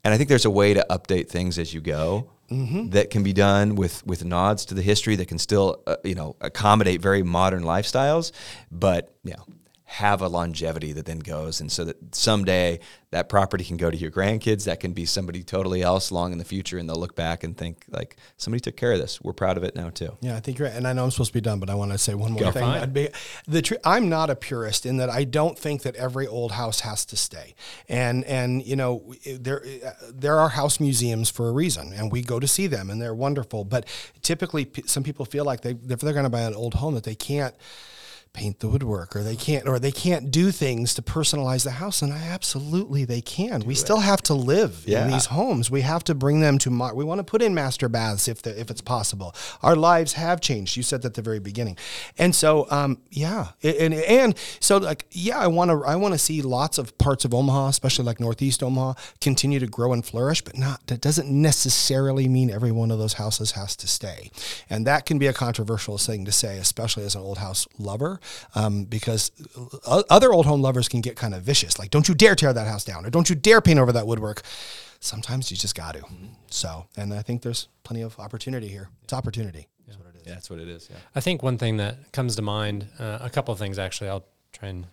And 0.03 0.13
I 0.13 0.17
think 0.17 0.27
there's 0.27 0.43
a 0.43 0.51
way 0.51 0.73
to 0.73 0.85
update 0.89 1.29
things 1.29 1.57
as 1.57 1.73
you 1.73 1.79
go. 1.79 2.29
Mm-hmm. 2.49 2.89
That 2.91 3.09
can 3.09 3.23
be 3.23 3.33
done 3.33 3.75
with 3.75 4.05
with 4.05 4.23
nods 4.23 4.65
to 4.65 4.73
the 4.73 4.81
history 4.81 5.15
that 5.17 5.27
can 5.27 5.37
still 5.37 5.83
uh, 5.85 5.97
you 6.03 6.15
know 6.15 6.35
accommodate 6.39 7.01
very 7.01 7.23
modern 7.23 7.63
lifestyles, 7.63 8.31
but 8.71 9.13
know 9.33 9.43
have 9.89 10.21
a 10.21 10.27
longevity 10.27 10.91
that 10.91 11.05
then 11.05 11.19
goes. 11.19 11.61
And 11.61 11.71
so 11.71 11.85
that 11.85 12.13
someday 12.13 12.79
that 13.11 13.29
property 13.29 13.63
can 13.63 13.77
go 13.77 13.89
to 13.89 13.95
your 13.95 14.11
grandkids. 14.11 14.65
That 14.65 14.81
can 14.81 14.91
be 14.91 15.05
somebody 15.05 15.43
totally 15.43 15.81
else 15.81 16.11
long 16.11 16.33
in 16.33 16.39
the 16.39 16.43
future 16.45 16.77
and 16.77 16.89
they'll 16.89 16.97
look 16.97 17.15
back 17.15 17.45
and 17.45 17.55
think 17.55 17.85
like 17.89 18.17
somebody 18.35 18.59
took 18.59 18.75
care 18.75 18.91
of 18.91 18.99
this. 18.99 19.21
We're 19.21 19.31
proud 19.31 19.55
of 19.55 19.63
it 19.63 19.75
now 19.75 19.89
too. 19.89 20.17
Yeah 20.19 20.35
i 20.35 20.41
think 20.41 20.59
you're 20.59 20.67
right. 20.67 20.75
And 20.75 20.85
i 20.85 20.91
know 20.91 21.05
i'm 21.05 21.11
supposed 21.11 21.29
to 21.29 21.33
be 21.33 21.41
done 21.41 21.59
but 21.59 21.69
i 21.69 21.73
want 21.73 21.93
to 21.93 21.97
say 21.97 22.13
one 22.15 22.33
more 22.33 22.41
go 22.41 22.51
thing. 22.51 22.89
be, 22.91 23.07
the 23.47 23.61
tr- 23.61 23.75
i'm 23.85 24.09
not 24.09 24.29
a 24.29 24.35
purist 24.35 24.85
in 24.85 24.97
that 24.97 25.09
i 25.09 25.23
don't 25.23 25.57
think 25.57 25.83
that 25.83 25.95
every 25.95 26.27
old 26.27 26.51
house 26.51 26.81
has 26.81 27.05
to 27.05 27.15
stay. 27.15 27.55
And 27.87 28.25
and 28.25 28.65
you 28.65 28.75
know 28.75 29.13
there 29.25 29.63
there 30.13 30.37
are 30.37 30.49
house 30.49 30.81
museums 30.81 31.29
for 31.29 31.47
a 31.47 31.53
reason 31.53 31.93
and 31.93 32.11
we 32.11 32.21
go 32.21 32.39
to 32.41 32.47
see 32.47 32.67
them 32.67 32.89
and 32.89 33.01
they're 33.01 33.15
wonderful. 33.15 33.63
But 33.63 33.87
typically 34.21 34.69
some 34.85 35.03
people 35.03 35.25
feel 35.25 35.45
like 35.45 35.61
they 35.61 35.71
if 35.71 35.99
they're 36.01 36.13
going 36.13 36.23
to 36.25 36.29
buy 36.29 36.41
an 36.41 36.55
old 36.55 36.73
home 36.75 36.93
that 36.95 37.05
they 37.05 37.15
can't 37.15 37.55
paint 38.37 38.59
the 38.59 38.69
woodwork 38.69 39.15
or 39.15 39.23
they 39.23 39.35
can't 39.35 39.67
or 39.67 39.79
they 39.79 39.91
can't 39.91 40.29
do 40.31 40.51
things 40.51 40.93
to 40.93 41.01
personalize 41.01 41.63
the 41.63 41.71
house 41.71 42.01
and 42.01 42.13
I 42.13 42.19
absolutely 42.19 43.03
they 43.03 43.21
can. 43.21 43.61
Do 43.61 43.67
we 43.67 43.73
it. 43.73 43.77
still 43.77 43.99
have 43.99 44.21
to 44.23 44.33
live 44.33 44.83
yeah. 44.85 45.05
in 45.05 45.11
these 45.11 45.25
homes. 45.25 45.71
We 45.71 45.81
have 45.81 46.03
to 46.05 46.15
bring 46.15 46.39
them 46.39 46.57
to 46.59 46.69
we 46.93 47.03
want 47.03 47.19
to 47.19 47.23
put 47.23 47.41
in 47.41 47.53
master 47.55 47.89
baths 47.89 48.27
if 48.27 48.43
the, 48.43 48.59
if 48.59 48.69
it's 48.69 48.81
possible. 48.81 49.35
Our 49.63 49.75
lives 49.75 50.13
have 50.13 50.39
changed. 50.39 50.77
You 50.77 50.83
said 50.83 51.01
that 51.01 51.07
at 51.07 51.13
the 51.15 51.21
very 51.21 51.39
beginning. 51.39 51.77
And 52.17 52.35
so 52.35 52.67
um, 52.69 52.99
yeah 53.09 53.47
and 53.63 53.93
and 53.93 54.37
so 54.59 54.77
like 54.77 55.05
yeah 55.11 55.39
i 55.39 55.47
want 55.47 55.71
to 55.71 55.83
i 55.85 55.95
want 55.95 56.13
to 56.13 56.17
see 56.17 56.41
lots 56.41 56.77
of 56.77 56.97
parts 56.97 57.25
of 57.25 57.33
omaha 57.33 57.67
especially 57.67 58.05
like 58.05 58.19
northeast 58.19 58.61
omaha 58.61 58.93
continue 59.21 59.59
to 59.59 59.67
grow 59.67 59.93
and 59.93 60.05
flourish 60.05 60.41
but 60.41 60.57
not 60.57 60.85
that 60.87 61.01
doesn't 61.01 61.29
necessarily 61.29 62.27
mean 62.27 62.49
every 62.49 62.71
one 62.71 62.91
of 62.91 62.99
those 62.99 63.13
houses 63.13 63.51
has 63.51 63.75
to 63.77 63.87
stay. 63.87 64.29
And 64.69 64.85
that 64.87 65.05
can 65.05 65.17
be 65.17 65.27
a 65.27 65.33
controversial 65.33 65.97
thing 65.97 66.25
to 66.25 66.31
say 66.31 66.57
especially 66.57 67.05
as 67.05 67.15
an 67.15 67.21
old 67.21 67.37
house 67.37 67.67
lover 67.77 68.19
um, 68.55 68.85
because 68.85 69.31
other 69.85 70.33
old 70.33 70.45
home 70.45 70.61
lovers 70.61 70.87
can 70.87 71.01
get 71.01 71.15
kind 71.15 71.33
of 71.33 71.43
vicious. 71.43 71.77
Like, 71.79 71.89
don't 71.89 72.07
you 72.07 72.15
dare 72.15 72.35
tear 72.35 72.53
that 72.53 72.67
house 72.67 72.83
down, 72.83 73.05
or 73.05 73.09
don't 73.09 73.29
you 73.29 73.35
dare 73.35 73.61
paint 73.61 73.79
over 73.79 73.91
that 73.91 74.07
woodwork. 74.07 74.41
Sometimes 74.99 75.51
you 75.51 75.57
just 75.57 75.75
got 75.75 75.93
to. 75.93 75.99
Mm-hmm. 75.99 76.25
So, 76.49 76.87
and 76.97 77.13
I 77.13 77.21
think 77.21 77.43
there's 77.43 77.67
plenty 77.83 78.01
of 78.01 78.19
opportunity 78.19 78.67
here. 78.67 78.89
It's 79.03 79.13
opportunity. 79.13 79.67
Yeah. 79.87 79.93
That's 79.93 79.99
what 79.99 80.07
it 80.09 80.15
is. 80.15 80.23
Yeah, 80.25 80.33
that's 80.33 80.49
what 80.49 80.59
it 80.59 80.67
is. 80.67 80.87
Yeah. 80.89 80.97
I 81.15 81.21
think 81.21 81.43
one 81.43 81.57
thing 81.57 81.77
that 81.77 82.11
comes 82.11 82.35
to 82.35 82.41
mind, 82.41 82.87
uh, 82.99 83.19
a 83.21 83.29
couple 83.29 83.51
of 83.53 83.59
things 83.59 83.77
actually. 83.77 84.09
I'll 84.09 84.25
try 84.53 84.69
and 84.69 84.87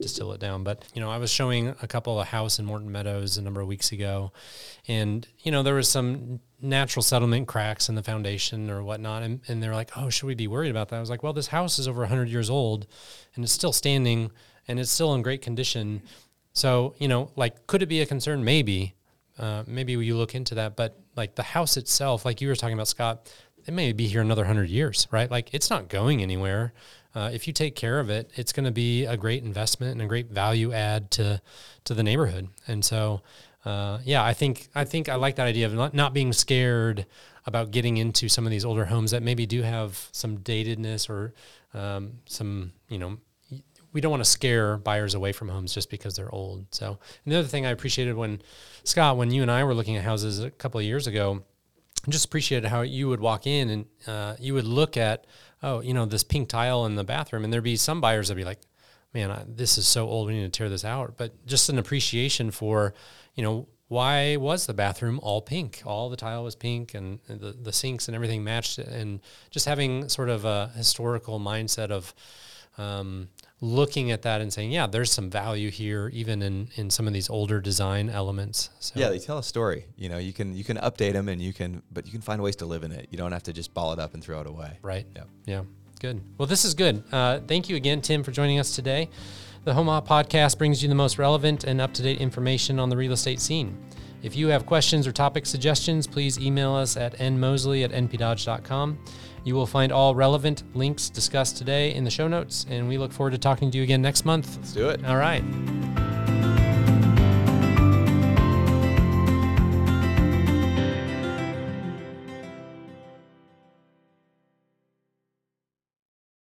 distill 0.00 0.32
it 0.32 0.40
down. 0.40 0.64
But 0.64 0.84
you 0.94 1.00
know, 1.00 1.10
I 1.10 1.18
was 1.18 1.30
showing 1.30 1.68
a 1.82 1.86
couple 1.86 2.20
of 2.20 2.28
house 2.28 2.58
in 2.58 2.64
Morton 2.64 2.90
Meadows 2.90 3.36
a 3.36 3.42
number 3.42 3.60
of 3.60 3.68
weeks 3.68 3.92
ago, 3.92 4.32
and 4.88 5.26
you 5.40 5.52
know, 5.52 5.62
there 5.62 5.74
was 5.74 5.88
some 5.88 6.40
natural 6.60 7.02
settlement 7.02 7.48
cracks 7.48 7.88
in 7.88 7.94
the 7.94 8.02
foundation 8.02 8.70
or 8.70 8.82
whatnot, 8.82 9.22
and, 9.22 9.40
and 9.48 9.62
they're 9.62 9.74
like, 9.74 9.90
"Oh, 9.96 10.10
should 10.10 10.26
we 10.26 10.34
be 10.34 10.48
worried 10.48 10.70
about 10.70 10.88
that?" 10.88 10.96
I 10.96 11.00
was 11.00 11.10
like, 11.10 11.22
"Well, 11.22 11.32
this 11.32 11.48
house 11.48 11.78
is 11.78 11.86
over 11.86 12.06
hundred 12.06 12.28
years 12.28 12.50
old, 12.50 12.86
and 13.34 13.44
it's 13.44 13.52
still 13.52 13.72
standing, 13.72 14.30
and 14.68 14.80
it's 14.80 14.90
still 14.90 15.14
in 15.14 15.22
great 15.22 15.42
condition. 15.42 16.02
So 16.52 16.94
you 16.98 17.08
know, 17.08 17.30
like, 17.36 17.66
could 17.66 17.82
it 17.82 17.86
be 17.86 18.00
a 18.00 18.06
concern? 18.06 18.44
Maybe, 18.44 18.94
uh, 19.38 19.64
maybe 19.66 19.92
you 19.92 20.16
look 20.16 20.34
into 20.34 20.54
that. 20.56 20.76
But 20.76 20.98
like 21.16 21.34
the 21.34 21.42
house 21.42 21.76
itself, 21.76 22.24
like 22.24 22.40
you 22.40 22.48
were 22.48 22.56
talking 22.56 22.74
about, 22.74 22.88
Scott, 22.88 23.32
it 23.66 23.72
may 23.72 23.92
be 23.92 24.06
here 24.06 24.20
another 24.20 24.44
hundred 24.44 24.70
years, 24.70 25.06
right? 25.10 25.30
Like 25.30 25.52
it's 25.54 25.70
not 25.70 25.88
going 25.88 26.22
anywhere 26.22 26.72
uh, 27.14 27.30
if 27.32 27.46
you 27.46 27.52
take 27.52 27.74
care 27.74 27.98
of 27.98 28.10
it, 28.10 28.30
it's 28.34 28.52
going 28.52 28.64
to 28.64 28.70
be 28.70 29.04
a 29.04 29.16
great 29.16 29.42
investment 29.42 29.92
and 29.92 30.02
a 30.02 30.06
great 30.06 30.30
value 30.30 30.72
add 30.72 31.10
to 31.12 31.40
to 31.84 31.94
the 31.94 32.02
neighborhood. 32.02 32.48
And 32.66 32.84
so, 32.84 33.22
uh, 33.64 33.98
yeah, 34.04 34.24
I 34.24 34.32
think 34.32 34.68
I 34.74 34.84
think 34.84 35.08
I 35.08 35.16
like 35.16 35.36
that 35.36 35.46
idea 35.46 35.66
of 35.66 35.74
not, 35.74 35.94
not 35.94 36.14
being 36.14 36.32
scared 36.32 37.06
about 37.46 37.70
getting 37.70 37.96
into 37.96 38.28
some 38.28 38.46
of 38.46 38.50
these 38.50 38.64
older 38.64 38.84
homes 38.84 39.10
that 39.10 39.22
maybe 39.22 39.46
do 39.46 39.62
have 39.62 40.08
some 40.12 40.38
datedness 40.38 41.08
or 41.10 41.34
um, 41.74 42.12
some 42.26 42.72
you 42.88 42.98
know 42.98 43.18
we 43.92 44.00
don't 44.00 44.10
want 44.10 44.22
to 44.22 44.30
scare 44.30 44.76
buyers 44.76 45.14
away 45.14 45.32
from 45.32 45.48
homes 45.48 45.74
just 45.74 45.90
because 45.90 46.14
they're 46.14 46.32
old. 46.32 46.66
So, 46.70 46.98
and 47.24 47.32
the 47.32 47.38
other 47.38 47.48
thing 47.48 47.66
I 47.66 47.70
appreciated 47.70 48.14
when 48.14 48.40
Scott, 48.84 49.16
when 49.16 49.30
you 49.30 49.42
and 49.42 49.50
I 49.50 49.64
were 49.64 49.74
looking 49.74 49.96
at 49.96 50.04
houses 50.04 50.40
a 50.40 50.50
couple 50.50 50.78
of 50.78 50.86
years 50.86 51.06
ago, 51.06 51.42
I 52.06 52.10
just 52.10 52.24
appreciated 52.24 52.68
how 52.68 52.82
you 52.82 53.08
would 53.08 53.20
walk 53.20 53.46
in 53.46 53.70
and 53.70 53.84
uh, 54.06 54.36
you 54.38 54.54
would 54.54 54.64
look 54.64 54.96
at 54.96 55.26
oh, 55.62 55.80
you 55.80 55.94
know, 55.94 56.06
this 56.06 56.22
pink 56.22 56.48
tile 56.48 56.86
in 56.86 56.94
the 56.94 57.04
bathroom. 57.04 57.44
And 57.44 57.52
there'd 57.52 57.64
be 57.64 57.76
some 57.76 58.00
buyers 58.00 58.28
that'd 58.28 58.40
be 58.40 58.44
like, 58.44 58.60
man, 59.12 59.30
I, 59.30 59.44
this 59.46 59.78
is 59.78 59.86
so 59.86 60.08
old. 60.08 60.28
We 60.28 60.34
need 60.34 60.52
to 60.52 60.58
tear 60.58 60.68
this 60.68 60.84
out. 60.84 61.14
But 61.16 61.46
just 61.46 61.68
an 61.68 61.78
appreciation 61.78 62.50
for, 62.50 62.94
you 63.34 63.42
know, 63.42 63.68
why 63.88 64.36
was 64.36 64.66
the 64.66 64.74
bathroom 64.74 65.18
all 65.20 65.42
pink? 65.42 65.82
All 65.84 66.08
the 66.08 66.16
tile 66.16 66.44
was 66.44 66.54
pink 66.54 66.94
and 66.94 67.18
the, 67.26 67.56
the 67.60 67.72
sinks 67.72 68.06
and 68.06 68.14
everything 68.14 68.44
matched. 68.44 68.78
And 68.78 69.20
just 69.50 69.66
having 69.66 70.08
sort 70.08 70.28
of 70.28 70.44
a 70.44 70.70
historical 70.76 71.40
mindset 71.40 71.90
of, 71.90 72.14
um, 72.78 73.28
looking 73.60 74.10
at 74.10 74.22
that 74.22 74.40
and 74.40 74.52
saying, 74.52 74.70
yeah, 74.70 74.86
there's 74.86 75.12
some 75.12 75.30
value 75.30 75.70
here, 75.70 76.10
even 76.12 76.42
in 76.42 76.68
in 76.76 76.90
some 76.90 77.06
of 77.06 77.12
these 77.12 77.28
older 77.28 77.60
design 77.60 78.08
elements. 78.08 78.70
So. 78.80 78.98
Yeah, 78.98 79.08
they 79.08 79.18
tell 79.18 79.38
a 79.38 79.42
story. 79.42 79.86
You 79.96 80.08
know, 80.08 80.18
you 80.18 80.32
can 80.32 80.54
you 80.54 80.64
can 80.64 80.76
update 80.78 81.12
them, 81.12 81.28
and 81.28 81.40
you 81.40 81.52
can, 81.52 81.82
but 81.92 82.06
you 82.06 82.12
can 82.12 82.20
find 82.20 82.42
ways 82.42 82.56
to 82.56 82.66
live 82.66 82.82
in 82.82 82.92
it. 82.92 83.08
You 83.10 83.18
don't 83.18 83.32
have 83.32 83.42
to 83.44 83.52
just 83.52 83.74
ball 83.74 83.92
it 83.92 83.98
up 83.98 84.14
and 84.14 84.22
throw 84.22 84.40
it 84.40 84.46
away. 84.46 84.78
Right. 84.82 85.06
Yeah. 85.14 85.24
Yeah. 85.46 85.62
Good. 86.00 86.22
Well, 86.38 86.46
this 86.46 86.64
is 86.64 86.72
good. 86.72 87.02
Uh, 87.12 87.40
thank 87.46 87.68
you 87.68 87.76
again, 87.76 88.00
Tim, 88.00 88.22
for 88.22 88.30
joining 88.30 88.58
us 88.58 88.74
today. 88.74 89.10
The 89.64 89.76
Omaha 89.76 90.00
podcast 90.00 90.56
brings 90.56 90.82
you 90.82 90.88
the 90.88 90.94
most 90.94 91.18
relevant 91.18 91.64
and 91.64 91.78
up 91.82 91.92
to 91.94 92.02
date 92.02 92.18
information 92.18 92.78
on 92.78 92.88
the 92.88 92.96
real 92.96 93.12
estate 93.12 93.38
scene. 93.38 93.76
If 94.22 94.36
you 94.36 94.48
have 94.48 94.66
questions 94.66 95.06
or 95.06 95.12
topic 95.12 95.46
suggestions, 95.46 96.06
please 96.06 96.38
email 96.38 96.74
us 96.74 96.96
at 96.96 97.18
nmoseley 97.18 97.84
at 97.84 97.90
npdodge.com. 97.92 98.98
You 99.44 99.54
will 99.54 99.66
find 99.66 99.90
all 99.90 100.14
relevant 100.14 100.62
links 100.76 101.08
discussed 101.08 101.56
today 101.56 101.94
in 101.94 102.04
the 102.04 102.10
show 102.10 102.28
notes, 102.28 102.66
and 102.68 102.88
we 102.88 102.98
look 102.98 103.12
forward 103.12 103.30
to 103.30 103.38
talking 103.38 103.70
to 103.70 103.78
you 103.78 103.84
again 103.84 104.02
next 104.02 104.24
month. 104.26 104.56
Let's 104.56 104.72
do 104.72 104.90
it. 104.90 105.04
All 105.06 105.16
right. 105.16 105.42